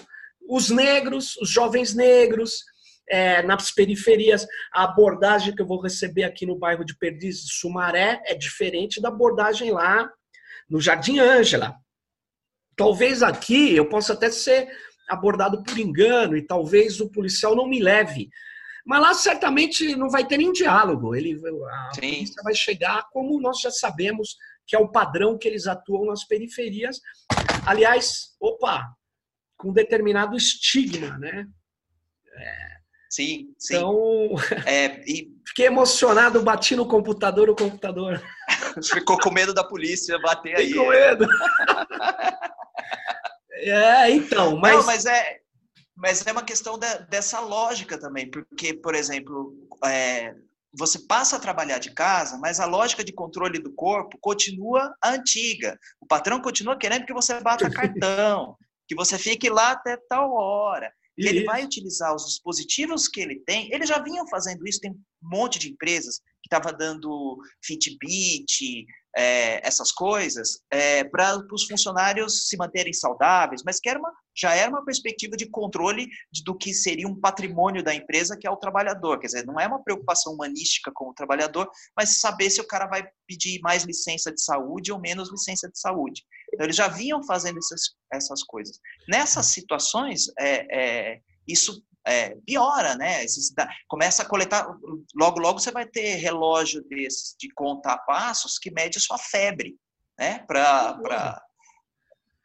[0.47, 2.63] os negros, os jovens negros,
[3.09, 4.47] é, nas periferias.
[4.73, 9.09] A abordagem que eu vou receber aqui no bairro de Perdizes, Sumaré, é diferente da
[9.09, 10.09] abordagem lá
[10.69, 11.75] no Jardim Ângela.
[12.77, 14.69] Talvez aqui eu possa até ser
[15.09, 18.29] abordado por engano e talvez o policial não me leve.
[18.87, 21.15] Mas lá certamente não vai ter nem diálogo.
[21.15, 22.01] Ele, a Sim.
[22.01, 26.25] polícia vai chegar como nós já sabemos que é o padrão que eles atuam nas
[26.25, 27.01] periferias.
[27.67, 28.95] Aliás, opa,
[29.57, 31.47] com determinado estigma, né?
[32.37, 32.69] É,
[33.11, 33.77] sim, sim.
[33.77, 34.35] Então,
[34.67, 35.33] é, e...
[35.47, 38.23] fiquei emocionado, bati no computador, o computador.
[38.93, 40.69] Ficou com medo da polícia bater aí.
[40.69, 41.27] Ficou com medo.
[43.53, 44.77] é, então, mas...
[44.77, 45.41] Não, mas é,
[45.97, 50.35] mas é uma questão de, dessa lógica também, porque, por exemplo, é,
[50.77, 55.79] você passa a trabalhar de casa, mas a lógica de controle do corpo continua antiga.
[56.01, 58.57] O patrão continua querendo que você bata cartão,
[58.89, 60.93] que você fique lá até tal hora.
[61.17, 63.73] E ele vai utilizar os dispositivos que ele tem.
[63.73, 68.85] Eles já vinham fazendo isso, tem um monte de empresas que estava dando Fitbit,
[69.17, 74.55] é, essas coisas, é, para os funcionários se manterem saudáveis, mas que era uma, já
[74.55, 78.51] era uma perspectiva de controle de, do que seria um patrimônio da empresa, que é
[78.51, 79.21] o trabalhador.
[79.21, 82.87] Quer dizer, não é uma preocupação humanística com o trabalhador, mas saber se o cara
[82.87, 86.23] vai pedir mais licença de saúde ou menos licença de saúde.
[86.53, 88.79] Então, eles já vinham fazendo essas, essas coisas.
[89.09, 93.25] Nessas situações, é, é isso é, piora, né?
[93.89, 94.67] Começa a coletar,
[95.15, 99.77] logo, logo você vai ter relógio desses de contar passos que mede sua febre,
[100.19, 100.45] né?
[100.47, 101.41] Para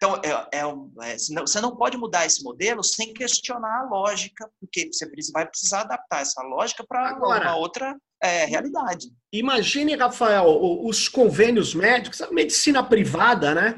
[0.02, 4.90] então, é, é, é, você não pode mudar esse modelo sem questionar a lógica, porque
[4.94, 9.08] você vai precisar adaptar essa lógica para uma outra é, realidade.
[9.34, 10.46] Imagine, Rafael,
[10.86, 13.78] os convênios médicos, a medicina privada, né?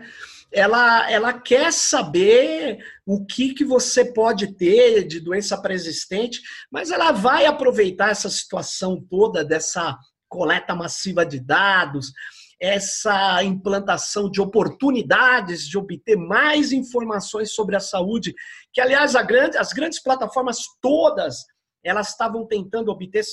[0.52, 7.12] Ela, ela quer saber o que, que você pode ter de doença pré-existente, mas ela
[7.12, 12.12] vai aproveitar essa situação toda dessa coleta massiva de dados,
[12.60, 18.36] essa implantação de oportunidades de obter mais informações sobre a saúde,
[18.72, 21.46] que aliás grande, as grandes plataformas todas
[21.84, 23.24] elas estavam tentando obter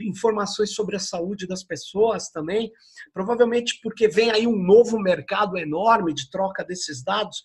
[0.00, 2.70] informações sobre a saúde das pessoas também,
[3.12, 7.42] provavelmente porque vem aí um novo mercado enorme de troca desses dados.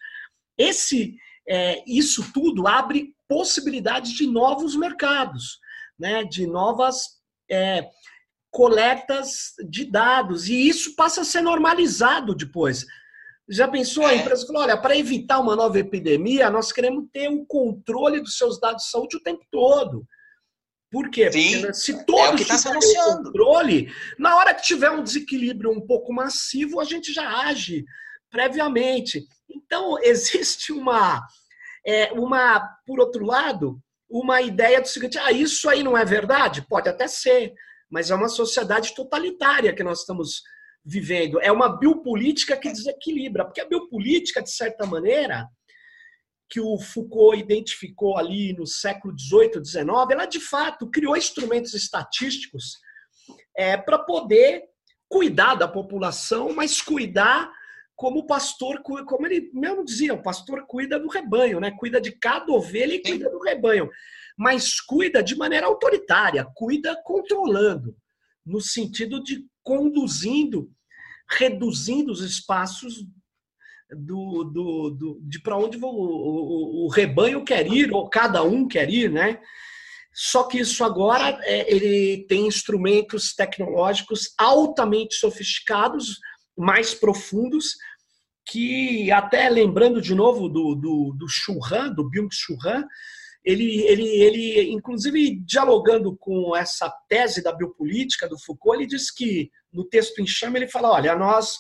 [0.58, 1.16] Esse,
[1.48, 5.60] é, isso tudo abre possibilidades de novos mercados,
[5.98, 7.90] né, de novas é,
[8.52, 12.86] coletas de dados, e isso passa a ser normalizado depois.
[13.50, 14.06] Já pensou?
[14.06, 14.18] A é.
[14.18, 18.38] empresa falou: olha, para evitar uma nova epidemia, nós queremos ter o um controle dos
[18.38, 20.06] seus dados de saúde o tempo todo.
[20.94, 21.32] Por quê?
[21.32, 25.86] Sim, Porque se todos é tá tiverem controle, na hora que tiver um desequilíbrio um
[25.86, 27.84] pouco massivo, a gente já age
[28.30, 29.26] previamente.
[29.50, 31.26] Então, existe uma,
[31.86, 36.66] é, uma, por outro lado, uma ideia do seguinte: ah, isso aí não é verdade?
[36.70, 37.54] Pode até ser
[37.94, 40.42] mas é uma sociedade totalitária que nós estamos
[40.84, 41.40] vivendo.
[41.40, 45.48] É uma biopolítica que desequilibra, porque a biopolítica, de certa maneira,
[46.50, 52.78] que o Foucault identificou ali no século XVIII, XIX, ela de fato criou instrumentos estatísticos
[53.56, 54.64] é, para poder
[55.10, 57.52] cuidar da população, mas cuidar
[57.96, 61.72] como o pastor, como ele mesmo dizia, o pastor cuida do rebanho, né?
[61.72, 63.90] Cuida de cada ovelha e cuida do rebanho
[64.38, 67.96] mas cuida de maneira autoritária, cuida controlando,
[68.46, 70.72] no sentido de conduzindo
[71.30, 73.06] reduzindo os espaços
[73.96, 78.68] do, do, do de para onde o, o, o, rebanho quer ir, ou cada um
[78.68, 79.40] quer ir, né?
[80.14, 86.20] Só que isso agora é, ele tem instrumentos tecnológicos altamente sofisticados,
[86.56, 87.76] mais profundos,
[88.46, 92.86] que até lembrando de novo do, do, do Churran, do Byung-Chul Han,
[93.44, 99.52] ele, ele, ele, inclusive, dialogando com essa tese da biopolítica do Foucault, ele diz que,
[99.72, 101.58] no texto em chama, ele fala, olha, nós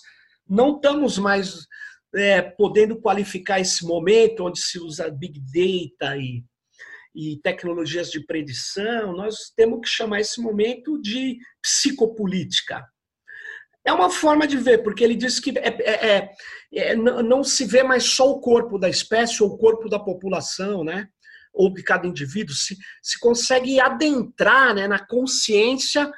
[0.48, 1.68] não estamos mais
[2.16, 6.44] é, podendo qualificar esse momento onde se usa Big Data e,
[7.16, 12.86] e tecnologias de predição, nós temos que chamar esse momento de psicopolítica.
[13.86, 17.66] É uma forma de ver, porque ele diz que é, é, é, é não se
[17.66, 21.10] vê mais só o corpo da espécie ou o corpo da população, né?
[21.54, 26.12] ou de cada indivíduo, se, se consegue adentrar né, na consciência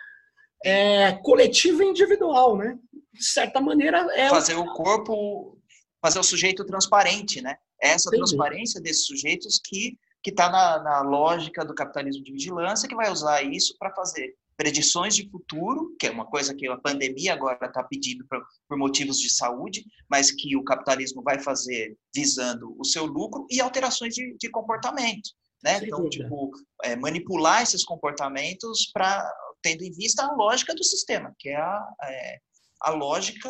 [0.63, 2.57] é, coletiva e individual.
[2.57, 2.77] Né?
[3.13, 4.29] De certa maneira, é.
[4.29, 5.57] Fazer o corpo,
[6.05, 7.57] fazer o sujeito transparente, né?
[7.81, 8.25] É essa Entendi.
[8.25, 13.11] transparência desses sujeitos que que está na, na lógica do capitalismo de vigilância, que vai
[13.11, 17.59] usar isso para fazer predições de futuro, que é uma coisa que a pandemia agora
[17.63, 22.83] está pedindo por, por motivos de saúde, mas que o capitalismo vai fazer visando o
[22.83, 25.29] seu lucro e alterações de, de comportamento.
[25.63, 25.79] Né?
[25.83, 26.49] Então, tipo,
[26.83, 31.87] é, manipular esses comportamentos para tendo em vista a lógica do sistema, que é a,
[32.03, 32.39] é,
[32.85, 33.49] a lógica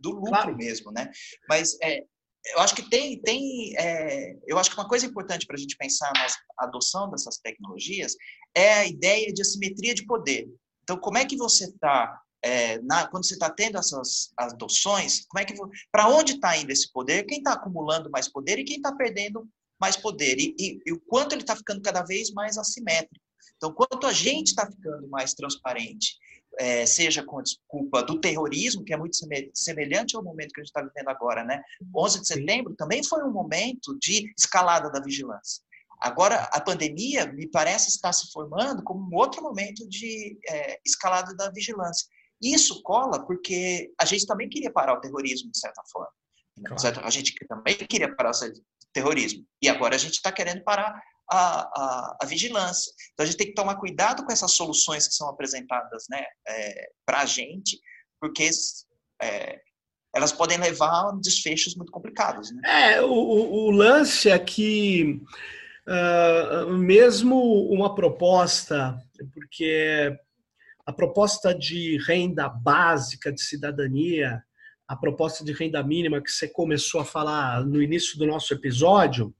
[0.00, 0.56] do lucro claro.
[0.56, 1.10] mesmo, né?
[1.48, 2.04] Mas é,
[2.46, 5.76] eu acho que tem, tem é, eu acho que uma coisa importante para a gente
[5.76, 6.26] pensar na
[6.66, 8.14] adoção dessas tecnologias
[8.54, 10.46] é a ideia de assimetria de poder.
[10.82, 12.78] Então, como é que você está é,
[13.10, 15.54] quando você está tendo essas adoções, como é que
[15.90, 17.24] para onde está indo esse poder?
[17.24, 19.48] Quem está acumulando mais poder e quem está perdendo
[19.80, 20.38] mais poder?
[20.38, 23.24] E, e, e o quanto ele está ficando cada vez mais assimétrico.
[23.56, 26.18] Então, quanto a gente está ficando mais transparente
[26.58, 29.16] é, seja com a desculpa do terrorismo, que é muito
[29.54, 31.62] semelhante ao momento que a gente está vivendo agora, né?
[31.94, 35.62] 11 de setembro também foi um momento de escalada da vigilância.
[36.00, 41.34] Agora, a pandemia, me parece estar se formando como um outro momento de é, escalada
[41.34, 42.06] da vigilância.
[42.42, 46.10] Isso cola porque a gente também queria parar o terrorismo, de certa forma.
[46.66, 47.00] Claro.
[47.04, 49.44] A gente também queria parar o terrorismo.
[49.62, 50.94] E agora a gente está querendo parar
[51.30, 52.92] a, a, a, vigilância.
[53.12, 56.88] Então, a gente tem que tomar cuidado com essas soluções que são apresentadas né, é,
[57.06, 57.78] para a gente,
[58.20, 58.48] porque
[59.22, 59.60] é,
[60.14, 62.52] elas podem levar a desfechos muito complicados.
[62.52, 62.94] Né?
[62.94, 65.20] É, o, o lance é que,
[65.88, 68.96] uh, mesmo uma proposta,
[69.32, 70.16] porque
[70.86, 74.42] a proposta de renda básica de cidadania,
[74.86, 79.34] a proposta de renda mínima que você começou a falar no início do nosso episódio,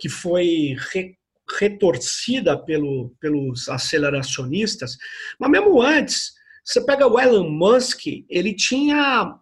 [0.00, 1.16] que foi re,
[1.58, 4.96] retorcida pelo, pelos aceleracionistas,
[5.38, 6.32] mas mesmo antes,
[6.64, 9.34] você pega o Elon Musk, ele tinha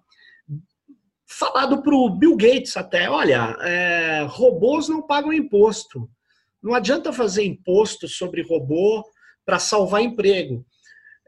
[1.26, 6.10] falado para o Bill Gates até, olha, é, robôs não pagam imposto.
[6.62, 9.04] Não adianta fazer imposto sobre robô
[9.44, 10.66] para salvar emprego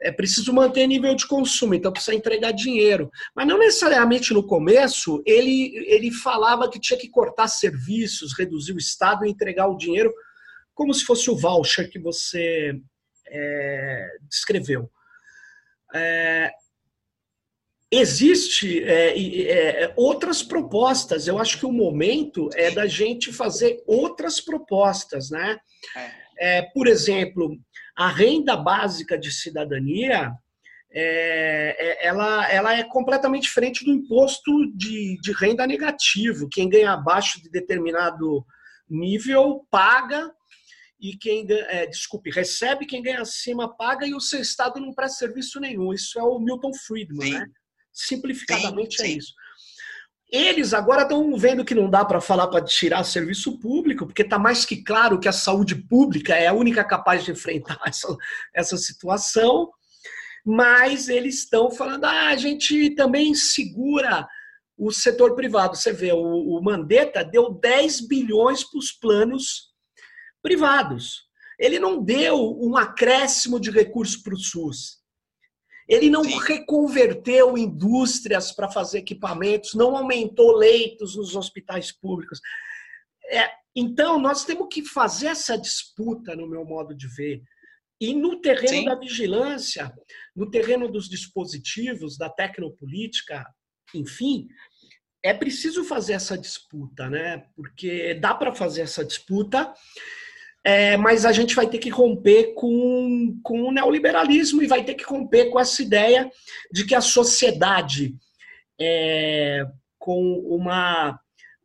[0.02, 3.10] é preciso manter nível de consumo, então precisa entregar dinheiro.
[3.34, 8.78] Mas não necessariamente no começo ele, ele falava que tinha que cortar serviços, reduzir o
[8.78, 10.12] Estado e entregar o dinheiro
[10.74, 12.72] como se fosse o voucher que você
[13.28, 14.90] é, descreveu.
[15.94, 16.50] É,
[17.90, 21.26] existe é, é, outras propostas.
[21.26, 25.58] Eu acho que o momento é da gente fazer outras propostas, né?
[25.96, 26.19] É.
[26.40, 27.56] É, por exemplo,
[27.94, 30.32] a renda básica de cidadania
[30.92, 36.48] é, é, ela, ela é completamente diferente do imposto de, de renda negativo.
[36.48, 38.44] Quem ganha abaixo de determinado
[38.88, 40.32] nível paga
[41.00, 45.18] e quem é, desculpe, recebe, quem ganha acima paga e o seu Estado não presta
[45.18, 45.92] serviço nenhum.
[45.92, 47.46] Isso é o Milton Friedman, né?
[47.92, 49.12] Simplificadamente sim, é sim.
[49.12, 49.34] é isso.
[50.32, 54.38] Eles agora estão vendo que não dá para falar para tirar serviço público, porque está
[54.38, 58.16] mais que claro que a saúde pública é a única capaz de enfrentar essa,
[58.54, 59.70] essa situação,
[60.44, 64.26] mas eles estão falando, ah, a gente também segura
[64.78, 65.76] o setor privado.
[65.76, 69.70] Você vê, o, o Mandetta deu 10 bilhões para os planos
[70.40, 71.28] privados.
[71.58, 74.99] Ele não deu um acréscimo de recursos para o SUS.
[75.90, 76.38] Ele não Sim.
[76.38, 82.40] reconverteu indústrias para fazer equipamentos, não aumentou leitos nos hospitais públicos.
[83.28, 87.42] É, então, nós temos que fazer essa disputa, no meu modo de ver.
[88.00, 88.84] E no terreno Sim.
[88.84, 89.92] da vigilância,
[90.34, 93.44] no terreno dos dispositivos, da tecnopolítica,
[93.92, 94.46] enfim,
[95.24, 97.44] é preciso fazer essa disputa, né?
[97.56, 99.74] Porque dá para fazer essa disputa
[100.64, 104.94] é, mas a gente vai ter que romper com, com o neoliberalismo e vai ter
[104.94, 106.30] que romper com essa ideia
[106.70, 108.14] de que a sociedade
[108.78, 109.64] é,
[109.98, 111.18] com uma,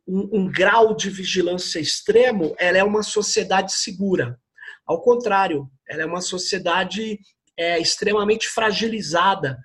[0.06, 4.38] um, um grau de vigilância extremo, ela é uma sociedade segura.
[4.86, 7.18] Ao contrário, ela é uma sociedade
[7.56, 9.58] é, extremamente fragilizada.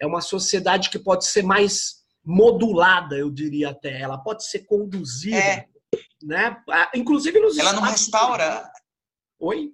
[0.00, 4.00] É uma sociedade que pode ser mais modulada, eu diria até.
[4.00, 5.66] Ela pode ser conduzida, é.
[6.24, 6.56] Né?
[6.94, 7.58] Inclusive nos.
[7.58, 8.70] Ela não restaura.
[9.38, 9.72] Oi.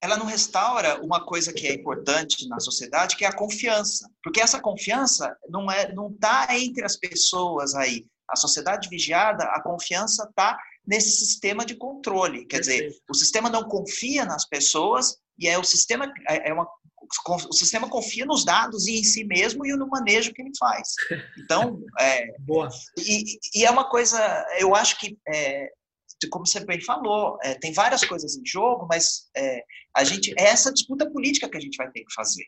[0.00, 4.40] Ela não restaura uma coisa que é importante na sociedade, que é a confiança, porque
[4.40, 8.04] essa confiança não é, não está entre as pessoas aí.
[8.28, 12.46] A sociedade vigiada, a confiança está nesse sistema de controle.
[12.46, 16.66] Quer dizer, o sistema não confia nas pessoas e é o sistema é, é uma
[17.26, 20.94] o sistema confia nos dados e em si mesmo e no manejo que ele faz.
[21.38, 22.68] Então, é, Boa.
[22.96, 24.18] E, e, é uma coisa,
[24.58, 25.70] eu acho que, é,
[26.28, 30.44] como você bem falou, é, tem várias coisas em jogo, mas é, a gente é
[30.44, 32.44] essa disputa política que a gente vai ter que fazer.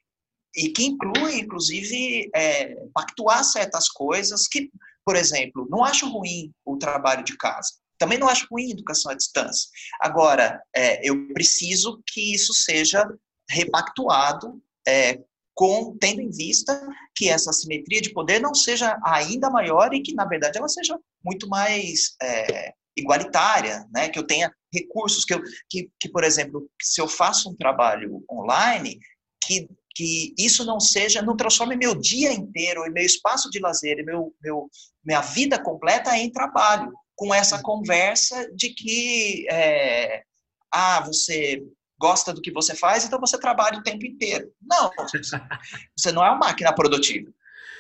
[0.56, 4.70] E que inclui, inclusive, é, pactuar certas coisas que,
[5.04, 7.72] por exemplo, não acho ruim o trabalho de casa.
[7.98, 9.68] Também não acho ruim educação à distância.
[10.00, 13.04] Agora, é, eu preciso que isso seja
[13.48, 15.20] repactuado, é,
[15.54, 16.80] com, tendo em vista
[17.14, 20.98] que essa simetria de poder não seja ainda maior e que, na verdade, ela seja
[21.24, 24.08] muito mais é, igualitária, né?
[24.08, 28.24] que eu tenha recursos, que, eu, que, que, por exemplo, se eu faço um trabalho
[28.30, 28.98] online,
[29.42, 33.98] que, que isso não seja, não transforme meu dia inteiro, e meu espaço de lazer,
[33.98, 34.68] e meu, meu,
[35.04, 40.22] minha vida completa em trabalho, com essa conversa de que, é,
[40.72, 41.62] ah, você
[41.98, 44.52] gosta do que você faz, então você trabalha o tempo inteiro.
[44.60, 44.90] Não,
[45.96, 47.30] você não é uma máquina produtiva.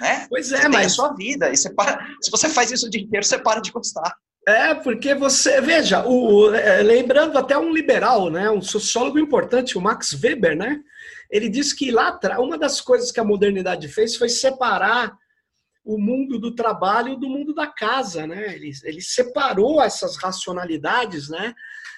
[0.00, 0.26] Né?
[0.28, 0.76] Pois é, você mas.
[0.76, 1.50] Tem a sua vida.
[1.50, 2.04] E você para...
[2.20, 4.16] Se você faz isso o dia inteiro, você para de gostar.
[4.46, 9.80] É, porque você, veja, o, é, lembrando até um liberal, né, um sociólogo importante, o
[9.80, 10.80] Max Weber, né,
[11.30, 15.16] ele disse que lá atrás, uma das coisas que a modernidade fez foi separar
[15.82, 21.54] o mundo do trabalho do mundo da casa, né, ele, ele separou essas racionalidades, né,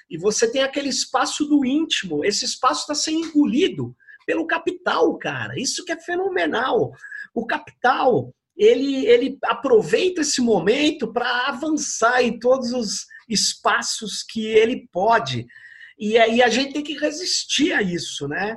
[0.08, 2.24] e você tem aquele espaço do íntimo.
[2.24, 5.58] Esse espaço está sendo engolido pelo capital, cara.
[5.58, 6.92] Isso que é fenomenal.
[7.34, 14.88] O capital, ele, ele aproveita esse momento para avançar em todos os espaços que ele
[14.92, 15.46] pode.
[15.98, 18.56] E aí a gente tem que resistir a isso, né?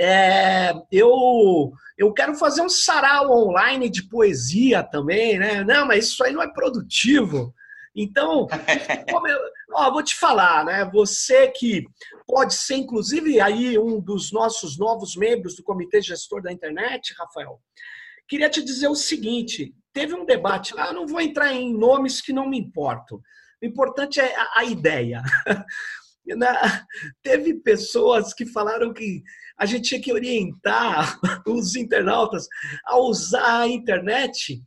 [0.00, 5.64] É, eu, eu quero fazer um sarau online de poesia também, né?
[5.64, 7.52] Não, mas isso aí não é produtivo.
[7.96, 8.46] Então,
[9.26, 9.38] eu,
[9.72, 10.88] ó, vou te falar, né?
[10.92, 11.84] Você que
[12.26, 17.60] pode ser, inclusive, aí um dos nossos novos membros do Comitê Gestor da Internet, Rafael,
[18.28, 22.20] queria te dizer o seguinte: teve um debate lá, eu não vou entrar em nomes
[22.20, 23.20] que não me importam.
[23.62, 25.22] O importante é a, a ideia.
[27.22, 29.22] teve pessoas que falaram que
[29.58, 32.46] a gente tinha que orientar os internautas
[32.84, 34.62] a usar a internet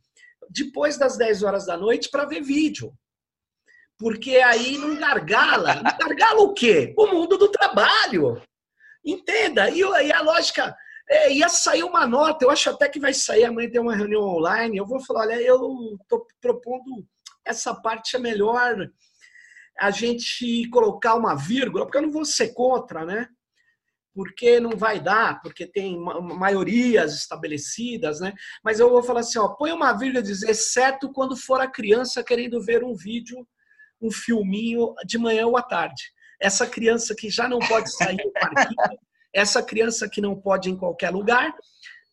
[0.50, 2.92] depois das 10 horas da noite para ver vídeo
[4.02, 5.76] porque aí não gargala.
[5.76, 6.92] Não gargala o quê?
[6.98, 8.42] O mundo do trabalho.
[9.04, 9.70] Entenda?
[9.70, 10.76] E, e a lógica.
[11.08, 14.22] É, ia sair uma nota, eu acho até que vai sair, amanhã tem uma reunião
[14.22, 14.76] online.
[14.76, 17.06] Eu vou falar: olha, eu estou propondo
[17.44, 18.88] essa parte é melhor
[19.78, 23.28] a gente colocar uma vírgula, porque eu não vou ser contra, né?
[24.14, 28.32] Porque não vai dar, porque tem maiorias estabelecidas, né?
[28.62, 32.22] Mas eu vou falar assim: ó, põe uma vírgula dizer, exceto quando for a criança
[32.22, 33.46] querendo ver um vídeo
[34.02, 36.02] um filminho de manhã ou à tarde.
[36.40, 38.74] Essa criança que já não pode sair do parquinho,
[39.32, 41.54] essa criança que não pode ir em qualquer lugar,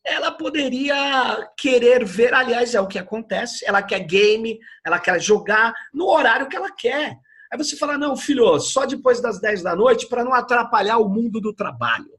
[0.03, 5.73] ela poderia querer ver, aliás, é o que acontece, ela quer game, ela quer jogar
[5.93, 7.17] no horário que ela quer.
[7.51, 11.10] Aí você fala, não, filho, só depois das 10 da noite para não atrapalhar o
[11.10, 12.12] mundo do trabalho,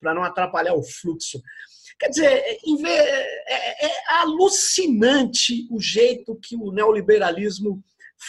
[0.00, 1.40] para não atrapalhar o fluxo.
[1.98, 2.58] Quer dizer, é,
[3.48, 7.82] é, é, alucinante o jeito que o neoliberalismo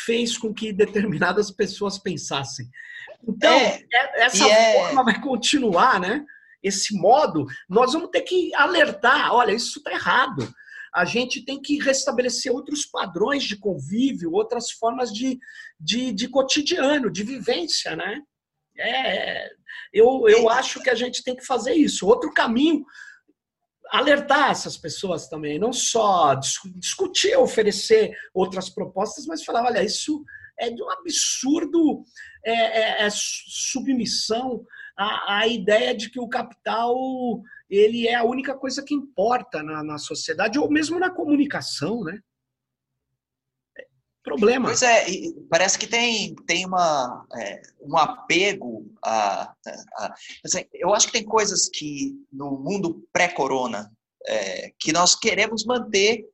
[0.05, 2.67] fez com que determinadas pessoas pensassem.
[3.27, 4.73] Então, é, é essa é...
[4.79, 6.23] forma vai continuar, né?
[6.61, 10.51] Esse modo, nós vamos ter que alertar: olha, isso está errado.
[10.93, 15.37] A gente tem que restabelecer outros padrões de convívio, outras formas de,
[15.79, 18.21] de, de cotidiano, de vivência, né?
[18.77, 19.49] É,
[19.93, 22.07] eu, eu acho que a gente tem que fazer isso.
[22.07, 22.85] Outro caminho
[23.91, 30.23] alertar essas pessoas também, não só discutir, oferecer outras propostas, mas falar, olha, isso
[30.59, 32.03] é de um absurdo
[32.43, 34.65] é, é, é submissão
[34.97, 36.95] à, à, ideia de que o capital
[37.69, 42.19] ele é a única coisa que importa na, na sociedade ou mesmo na comunicação, né?
[44.37, 44.67] Problema.
[44.67, 45.05] Pois é,
[45.49, 49.53] parece que tem, tem uma, é, um apego a,
[49.97, 53.91] a, assim, Eu acho que tem coisas que no mundo pré-corona
[54.27, 56.25] é, que nós queremos manter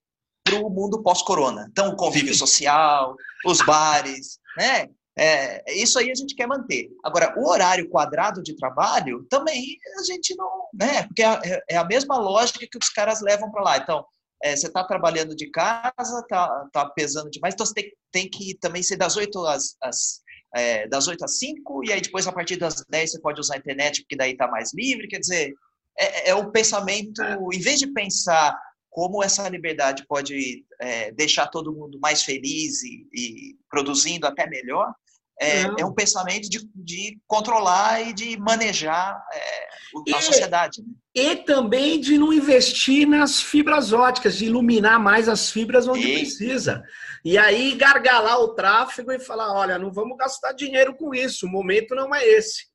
[0.44, 1.68] para o mundo pós-corona.
[1.72, 4.90] Então, o convívio social, os bares, né?
[5.18, 6.90] É, isso aí a gente quer manter.
[7.04, 11.04] Agora, o horário quadrado de trabalho também a gente não, né?
[11.04, 13.78] Porque é, é a mesma lógica que os caras levam para lá.
[13.78, 14.06] Então,
[14.44, 18.56] é, você está trabalhando de casa, está tá pesando demais, então você tem, tem que
[18.56, 20.22] também ser das 8 às, às
[20.54, 23.56] é, das 8 às 5, e aí depois a partir das 10 você pode usar
[23.56, 25.08] a internet, porque daí está mais livre.
[25.08, 25.54] Quer dizer,
[25.98, 27.38] é, é o pensamento, é.
[27.54, 28.58] em vez de pensar
[28.90, 34.94] como essa liberdade pode é, deixar todo mundo mais feliz e, e produzindo até melhor,
[35.42, 40.84] é, é, um pensamento de, de, controlar e de manejar é, a e, sociedade.
[40.84, 40.94] Né?
[41.16, 46.20] E também de não investir nas fibras óticas, de iluminar mais as fibras onde e...
[46.20, 46.84] precisa.
[47.26, 51.50] E aí gargalar o tráfego e falar: olha, não vamos gastar dinheiro com isso, o
[51.50, 52.68] momento não é esse.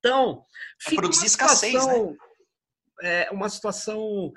[0.00, 0.44] Então,
[0.84, 2.10] é fica produzir uma situação, escassez,
[3.02, 3.22] né?
[3.24, 4.32] é, uma situação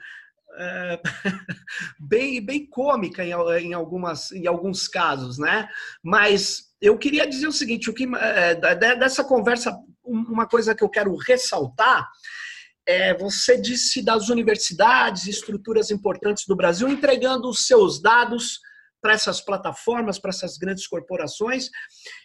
[0.59, 1.01] é,
[1.99, 5.67] bem, bem cômica em, em, algumas, em alguns casos, né?
[6.03, 8.55] Mas eu queria dizer o seguinte: o que, é,
[8.95, 12.09] dessa conversa, uma coisa que eu quero ressaltar
[12.85, 18.59] é você disse das universidades, estruturas importantes do Brasil entregando os seus dados
[19.01, 21.69] para essas plataformas, para essas grandes corporações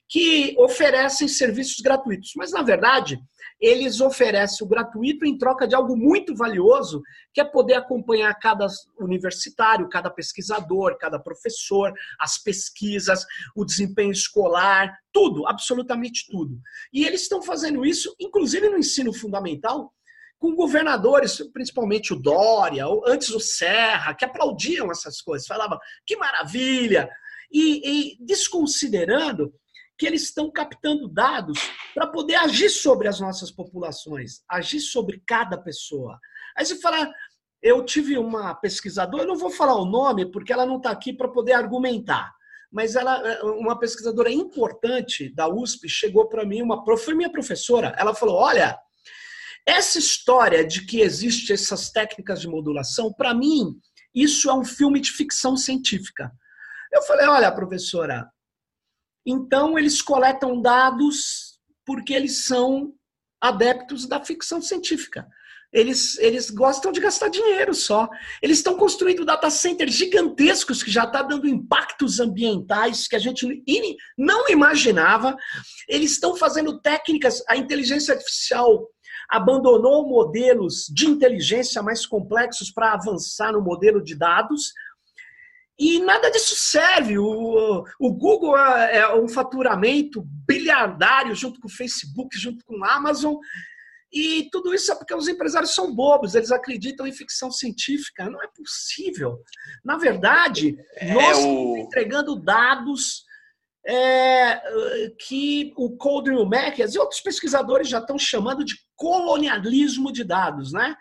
[0.09, 2.33] que oferecem serviços gratuitos.
[2.37, 3.19] Mas, na verdade,
[3.61, 7.03] eles oferecem o gratuito em troca de algo muito valioso,
[7.33, 8.67] que é poder acompanhar cada
[8.99, 16.61] universitário, cada pesquisador, cada professor, as pesquisas, o desempenho escolar, tudo, absolutamente tudo.
[16.93, 19.93] E eles estão fazendo isso, inclusive no ensino fundamental,
[20.39, 27.09] com governadores, principalmente o Dória, antes o Serra, que aplaudiam essas coisas, falavam que maravilha,
[27.51, 29.53] e, e desconsiderando
[29.99, 31.59] que eles estão captando dados
[31.95, 36.19] para poder agir sobre as nossas populações, agir sobre cada pessoa.
[36.57, 37.11] Aí você fala,
[37.63, 41.13] eu tive uma pesquisadora, eu não vou falar o nome porque ela não está aqui
[41.13, 42.33] para poder argumentar,
[42.71, 46.85] mas ela, uma pesquisadora importante da USP chegou para mim, uma
[47.15, 48.79] minha professora, ela falou, olha,
[49.67, 53.75] essa história de que existe essas técnicas de modulação, para mim,
[54.15, 56.31] isso é um filme de ficção científica.
[56.93, 58.31] Eu falei, olha, professora,
[59.27, 62.95] então, eles coletam dados porque eles são
[63.41, 65.27] adeptos da ficção científica.
[65.73, 68.09] Eles, eles gostam de gastar dinheiro só.
[68.41, 73.63] Eles estão construindo data centers gigantescos que já está dando impactos ambientais que a gente
[74.17, 75.37] não imaginava.
[75.89, 78.89] Eles estão fazendo técnicas, a inteligência artificial
[79.29, 84.73] abandonou modelos de inteligência mais complexos para avançar no modelo de dados.
[85.79, 87.19] E nada disso serve.
[87.19, 92.95] O, o Google é, é um faturamento bilhardário junto com o Facebook, junto com a
[92.95, 93.37] Amazon.
[94.11, 98.31] E tudo isso é porque os empresários são bobos, eles acreditam em ficção científica.
[98.31, 99.39] Não é possível.
[99.85, 101.41] Na verdade, é nós o...
[101.41, 103.25] estamos entregando dados
[103.87, 110.73] é, que o Coldwell Mackers e outros pesquisadores já estão chamando de colonialismo de dados.
[110.73, 110.97] Né?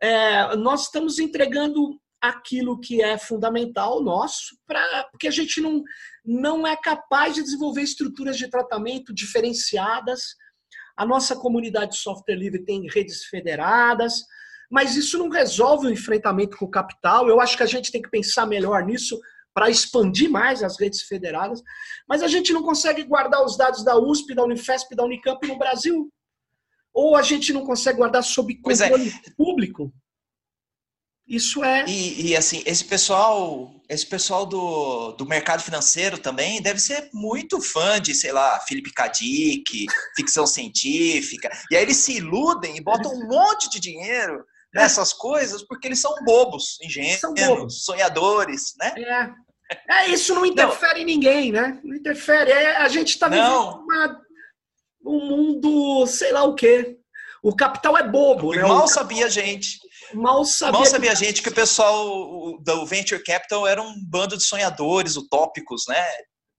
[0.00, 5.82] É, nós estamos entregando aquilo que é fundamental nosso, pra, porque a gente não,
[6.24, 10.34] não é capaz de desenvolver estruturas de tratamento diferenciadas.
[10.96, 14.24] A nossa comunidade de software livre tem redes federadas,
[14.70, 17.28] mas isso não resolve o enfrentamento com o capital.
[17.28, 19.18] Eu acho que a gente tem que pensar melhor nisso
[19.54, 21.60] para expandir mais as redes federadas,
[22.08, 25.58] mas a gente não consegue guardar os dados da USP, da Unifesp, da Unicamp no
[25.58, 26.12] Brasil.
[26.92, 28.56] Ou a gente não consegue guardar sob é.
[28.56, 29.30] controle é.
[29.36, 29.92] público.
[31.28, 31.84] Isso é.
[31.86, 37.60] E, e, assim, esse pessoal, esse pessoal do, do mercado financeiro também deve ser muito
[37.60, 41.50] fã de, sei lá, Felipe Kadik, ficção científica.
[41.70, 46.00] E aí eles se iludem e botam um monte de dinheiro nessas coisas porque eles
[46.00, 47.84] são bobos, ingênuos, são bobos.
[47.84, 48.94] sonhadores, né?
[48.96, 49.48] É.
[49.86, 51.00] É, isso não interfere não.
[51.02, 51.78] em ninguém, né?
[51.84, 52.50] Não interfere.
[52.50, 54.20] É, a gente está vivendo uma,
[55.04, 56.96] um mundo, sei lá o quê.
[57.42, 58.62] O capital é bobo, né?
[58.62, 59.78] Mal sabia a gente.
[60.14, 64.36] Mal sabia, Mal sabia a gente que o pessoal do Venture Capital era um bando
[64.36, 66.04] de sonhadores utópicos, né?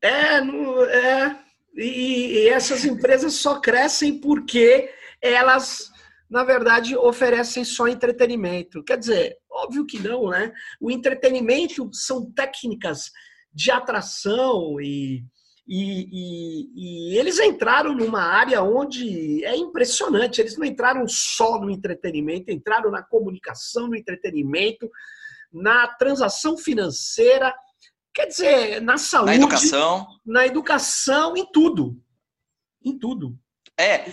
[0.01, 1.35] É, é.
[1.75, 4.89] E, e essas empresas só crescem porque
[5.21, 5.89] elas,
[6.29, 8.83] na verdade, oferecem só entretenimento.
[8.83, 10.51] Quer dizer, óbvio que não, né?
[10.79, 13.11] O entretenimento são técnicas
[13.53, 15.23] de atração e
[15.71, 20.41] e, e, e, eles entraram numa área onde é impressionante.
[20.41, 24.89] Eles não entraram só no entretenimento, entraram na comunicação, no entretenimento,
[25.53, 27.53] na transação financeira,
[28.11, 32.01] quer dizer, na saúde, na educação, na educação, em tudo,
[32.83, 33.37] em tudo.
[33.77, 34.09] É.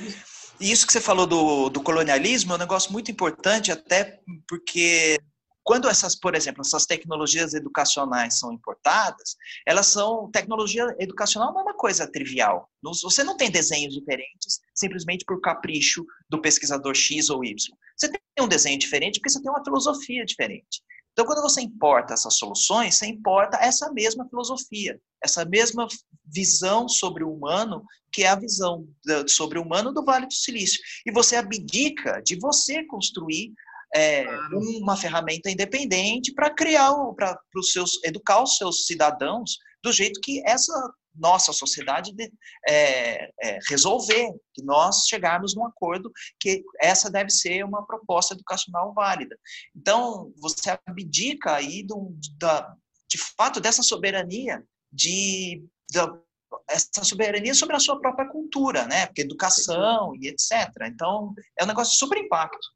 [0.60, 5.18] E isso que você falou do, do colonialismo é um negócio muito importante, até porque
[5.66, 9.34] quando essas, por exemplo, essas tecnologias educacionais são importadas,
[9.66, 12.70] elas são tecnologia educacional não é uma coisa trivial.
[13.02, 17.76] Você não tem desenhos diferentes simplesmente por capricho do pesquisador X ou Y.
[17.96, 20.80] Você tem um desenho diferente porque você tem uma filosofia diferente.
[21.10, 25.88] Então, quando você importa essas soluções, você importa essa mesma filosofia, essa mesma
[26.24, 28.86] visão sobre o humano, que é a visão
[29.26, 30.80] sobre o humano do Vale do Silício.
[31.04, 33.52] E você abdica de você construir
[33.94, 34.58] é, claro.
[34.80, 40.42] uma ferramenta independente para criar, para os seus, educar os seus cidadãos do jeito que
[40.46, 40.72] essa
[41.18, 42.30] nossa sociedade de,
[42.68, 48.92] é, é, resolver, que nós chegarmos num acordo que essa deve ser uma proposta educacional
[48.92, 49.36] válida.
[49.74, 52.74] Então, você abdica aí do, da,
[53.08, 54.62] de fato dessa soberania,
[54.92, 56.20] de, da,
[56.68, 59.06] essa soberania sobre a sua própria cultura, né?
[59.06, 60.70] Porque educação e etc.
[60.86, 62.75] Então, é um negócio de super impacto.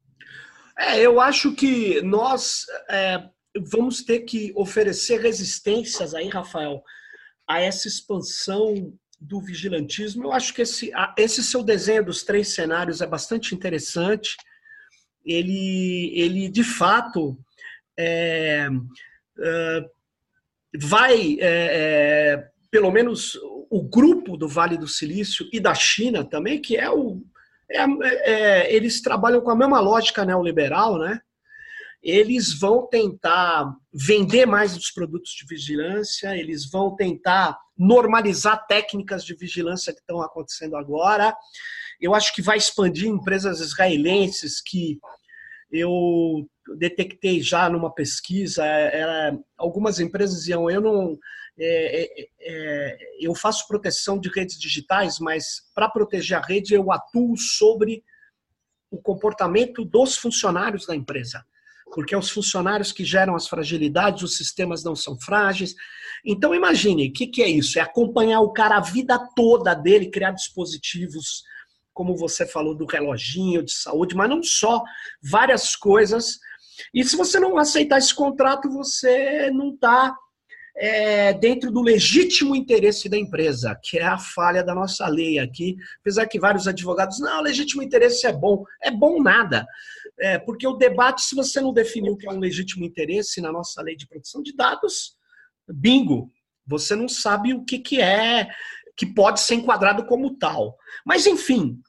[0.81, 3.23] É, eu acho que nós é,
[3.71, 6.83] vamos ter que oferecer resistências aí, Rafael,
[7.47, 10.23] a essa expansão do vigilantismo.
[10.23, 14.35] Eu acho que esse, esse seu desenho dos três cenários é bastante interessante.
[15.23, 17.37] Ele, ele de fato,
[17.95, 18.67] é,
[19.39, 19.85] é,
[20.79, 23.37] vai, é, é, pelo menos
[23.69, 27.23] o grupo do Vale do Silício e da China também, que é o.
[27.73, 27.85] É,
[28.31, 31.21] é, eles trabalham com a mesma lógica neoliberal, né?
[32.01, 39.35] eles vão tentar vender mais os produtos de vigilância, eles vão tentar normalizar técnicas de
[39.35, 41.35] vigilância que estão acontecendo agora.
[41.99, 44.99] Eu acho que vai expandir empresas israelenses que
[45.71, 46.49] eu
[46.79, 51.17] detectei já numa pesquisa, era, algumas empresas iam, eu não,
[51.59, 56.91] é, é, é, eu faço proteção de redes digitais, mas para proteger a rede eu
[56.91, 58.03] atuo sobre
[58.89, 61.45] o comportamento dos funcionários da empresa
[61.91, 65.75] porque é os funcionários que geram as fragilidades, os sistemas não são frágeis.
[66.25, 67.77] Então, imagine, o que, que é isso?
[67.77, 71.43] É acompanhar o cara a vida toda dele, criar dispositivos,
[71.93, 74.81] como você falou, do reloginho de saúde, mas não só,
[75.21, 76.39] várias coisas.
[76.93, 80.15] E se você não aceitar esse contrato, você não está
[80.83, 85.77] é, dentro do legítimo interesse da empresa, que é a falha da nossa lei aqui.
[85.99, 88.63] Apesar que vários advogados, não, legítimo interesse é bom.
[88.81, 89.63] É bom nada.
[90.19, 93.51] É, porque o debate, se você não definiu o que é um legítimo interesse na
[93.51, 95.15] nossa lei de proteção de dados,
[95.71, 96.31] bingo,
[96.65, 98.49] você não sabe o que, que é,
[98.97, 100.75] que pode ser enquadrado como tal.
[101.05, 101.79] Mas, enfim,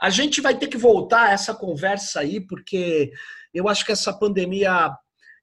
[0.00, 3.12] a gente vai ter que voltar a essa conversa aí, porque
[3.52, 4.90] eu acho que essa pandemia,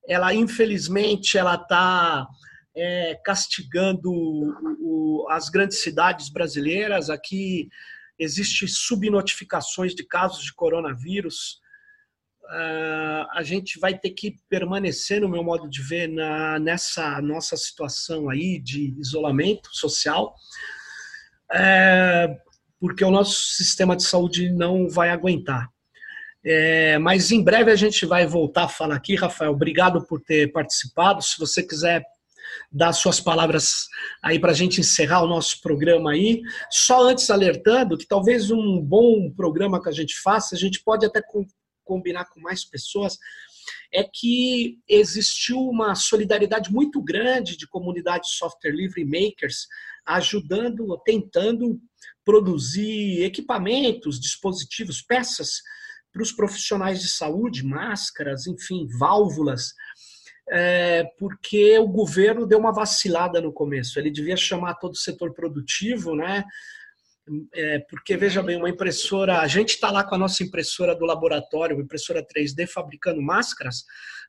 [0.07, 2.27] ela infelizmente, ela está
[2.75, 7.09] é, castigando o, o, as grandes cidades brasileiras.
[7.09, 7.69] Aqui
[8.17, 11.59] existe subnotificações de casos de coronavírus.
[12.43, 17.55] Uh, a gente vai ter que permanecer, no meu modo de ver, na, nessa nossa
[17.55, 20.33] situação aí de isolamento social,
[21.51, 22.35] é,
[22.79, 25.69] porque o nosso sistema de saúde não vai aguentar.
[26.43, 29.51] É, mas em breve a gente vai voltar a falar aqui, Rafael.
[29.51, 31.21] Obrigado por ter participado.
[31.21, 32.03] Se você quiser
[32.71, 33.87] dar suas palavras
[34.23, 36.41] aí para a gente encerrar o nosso programa aí.
[36.69, 41.05] Só antes alertando que talvez um bom programa que a gente faça, a gente pode
[41.05, 41.21] até
[41.83, 43.17] combinar com mais pessoas,
[43.93, 49.67] é que existiu uma solidariedade muito grande de comunidades software livre makers
[50.05, 51.79] ajudando, tentando
[52.23, 55.61] produzir equipamentos, dispositivos, peças
[56.11, 59.73] para os profissionais de saúde, máscaras, enfim, válvulas,
[60.51, 63.99] é, porque o governo deu uma vacilada no começo.
[63.99, 66.43] Ele devia chamar todo o setor produtivo, né?
[67.53, 71.05] É, porque, veja bem, uma impressora, a gente está lá com a nossa impressora do
[71.05, 73.83] laboratório, uma impressora 3D, fabricando máscaras,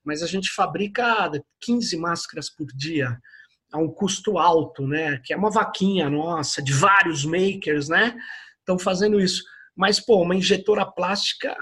[0.04, 3.18] mas a gente fabrica 15 máscaras por dia,
[3.72, 5.18] a um custo alto, né?
[5.24, 8.14] Que é uma vaquinha nossa, de vários makers, né?
[8.58, 9.42] Estão fazendo isso.
[9.74, 11.56] Mas, pô, uma injetora plástica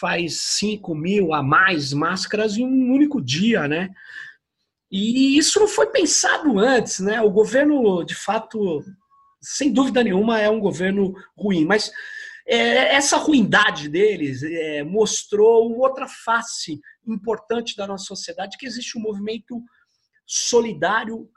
[0.00, 3.90] faz 5 mil a mais máscaras em um único dia, né?
[4.90, 7.20] E isso não foi pensado antes, né?
[7.20, 8.82] O governo, de fato,
[9.40, 11.64] sem dúvida nenhuma, é um governo ruim.
[11.64, 11.92] Mas
[12.46, 19.02] é, essa ruindade deles é, mostrou outra face importante da nossa sociedade, que existe um
[19.02, 19.62] movimento
[20.26, 21.28] solidário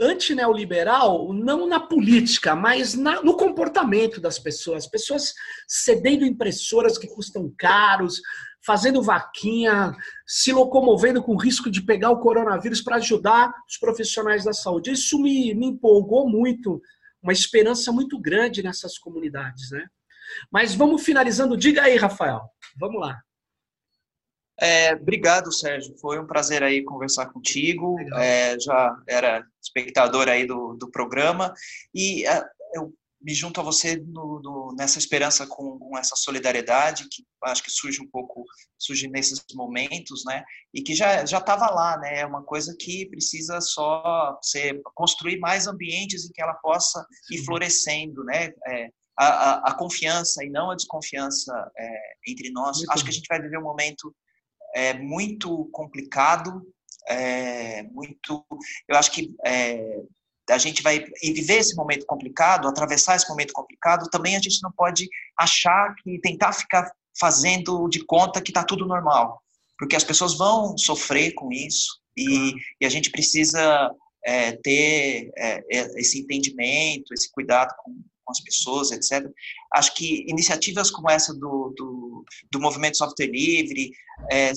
[0.00, 4.86] antineoliberal, não na política, mas na, no comportamento das pessoas.
[4.86, 5.32] Pessoas
[5.68, 8.20] cedendo impressoras que custam caros,
[8.64, 9.94] fazendo vaquinha,
[10.26, 14.92] se locomovendo com risco de pegar o coronavírus para ajudar os profissionais da saúde.
[14.92, 16.80] Isso me, me empolgou muito
[17.22, 19.86] uma esperança muito grande nessas comunidades, né?
[20.50, 21.56] Mas vamos finalizando.
[21.56, 22.42] Diga aí, Rafael.
[22.78, 23.20] Vamos lá.
[24.60, 25.96] É, obrigado, Sérgio.
[25.98, 27.96] Foi um prazer aí conversar contigo.
[28.16, 31.52] É, já era espectador aí do, do programa
[31.94, 32.44] e é,
[32.74, 32.92] eu
[33.24, 37.70] me junto a você no, no, nessa esperança com, com, essa solidariedade que acho que
[37.70, 38.44] surge um pouco
[38.78, 40.44] surge nesses momentos, né?
[40.74, 42.20] E que já já estava lá, né?
[42.20, 47.42] É uma coisa que precisa só ser construir mais ambientes em que ela possa ir
[47.44, 48.52] florescendo, né?
[48.68, 52.76] É, a, a, a, confiança e não a desconfiança é, entre nós.
[52.76, 53.04] Muito acho bom.
[53.04, 54.14] que a gente vai viver um momento
[54.74, 56.62] é, muito complicado,
[57.08, 58.44] é, muito.
[58.88, 60.02] Eu acho que é,
[60.50, 64.10] a gente vai viver esse momento complicado, atravessar esse momento complicado.
[64.10, 65.08] Também a gente não pode
[65.38, 69.40] achar que tentar ficar fazendo de conta que está tudo normal,
[69.78, 73.90] porque as pessoas vão sofrer com isso e, e a gente precisa
[74.24, 77.94] é, ter é, é, esse entendimento, esse cuidado com,
[78.24, 79.30] com as pessoas, etc.
[79.74, 83.90] Acho que iniciativas como essa do, do, do movimento software livre
[84.30, 84.52] é,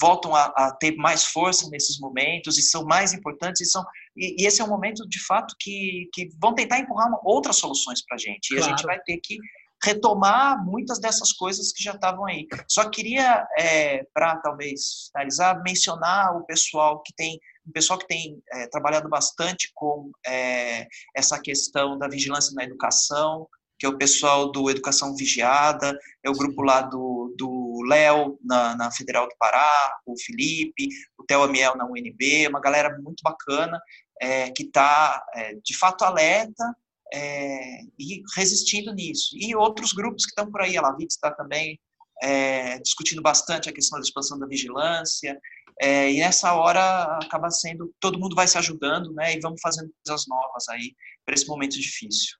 [0.00, 3.84] voltam a, a, ter mais força nesses momentos e são mais importantes e são
[4.16, 7.56] e, e esse é um momento de fato que, que vão tentar empurrar uma, outras
[7.56, 8.64] soluções para a gente e claro.
[8.64, 9.36] a gente vai ter que
[9.82, 12.46] retomar muitas dessas coisas que já estavam aí.
[12.68, 18.42] Só queria, é, para talvez finalizar, mencionar o pessoal que tem um pessoal que tem
[18.52, 23.46] é, trabalhado bastante com é, essa questão da vigilância na educação,
[23.78, 27.34] que é o pessoal do Educação Vigiada, é o grupo lá do,
[27.88, 30.88] Léo, na, na, Federal do Pará, o Felipe,
[31.18, 33.80] o Theo Amiel na UNB, uma galera muito bacana,
[34.20, 36.76] é, que está, é, de fato, alerta
[37.12, 39.30] é, e resistindo nisso.
[39.34, 41.80] E outros grupos que estão por aí, a Lavitz está também
[42.22, 45.38] é, discutindo bastante a questão da expansão da vigilância,
[45.80, 49.34] é, e nessa hora acaba sendo, todo mundo vai se ajudando, né?
[49.34, 52.36] E vamos fazendo coisas novas aí para esse momento difícil.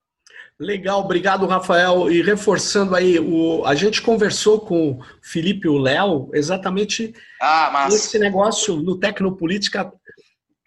[0.58, 2.12] Legal, obrigado, Rafael.
[2.12, 7.88] E reforçando aí, o, a gente conversou com o Felipe e o Léo exatamente ah,
[7.90, 9.90] esse negócio no Tecnopolítica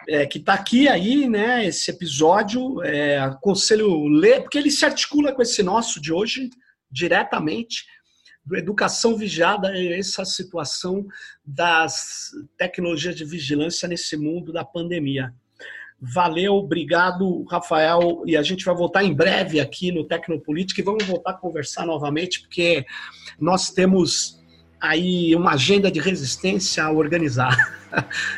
[0.09, 1.65] é, que está aqui aí, né?
[1.67, 6.49] Esse episódio, é, aconselho ler, porque ele se articula com esse nosso de hoje
[6.91, 7.85] diretamente
[8.53, 11.05] educação vigiada é essa situação
[11.45, 15.33] das tecnologias de vigilância nesse mundo da pandemia.
[16.05, 18.23] Valeu, obrigado, Rafael.
[18.25, 21.85] E a gente vai voltar em breve aqui no Tecnopolítica e vamos voltar a conversar
[21.85, 22.85] novamente, porque
[23.39, 24.43] nós temos
[24.81, 27.55] aí uma agenda de resistência a organizar.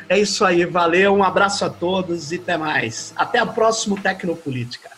[0.10, 3.14] É isso aí, valeu, um abraço a todos e até mais.
[3.16, 4.95] Até a próxima Tecnopolítica.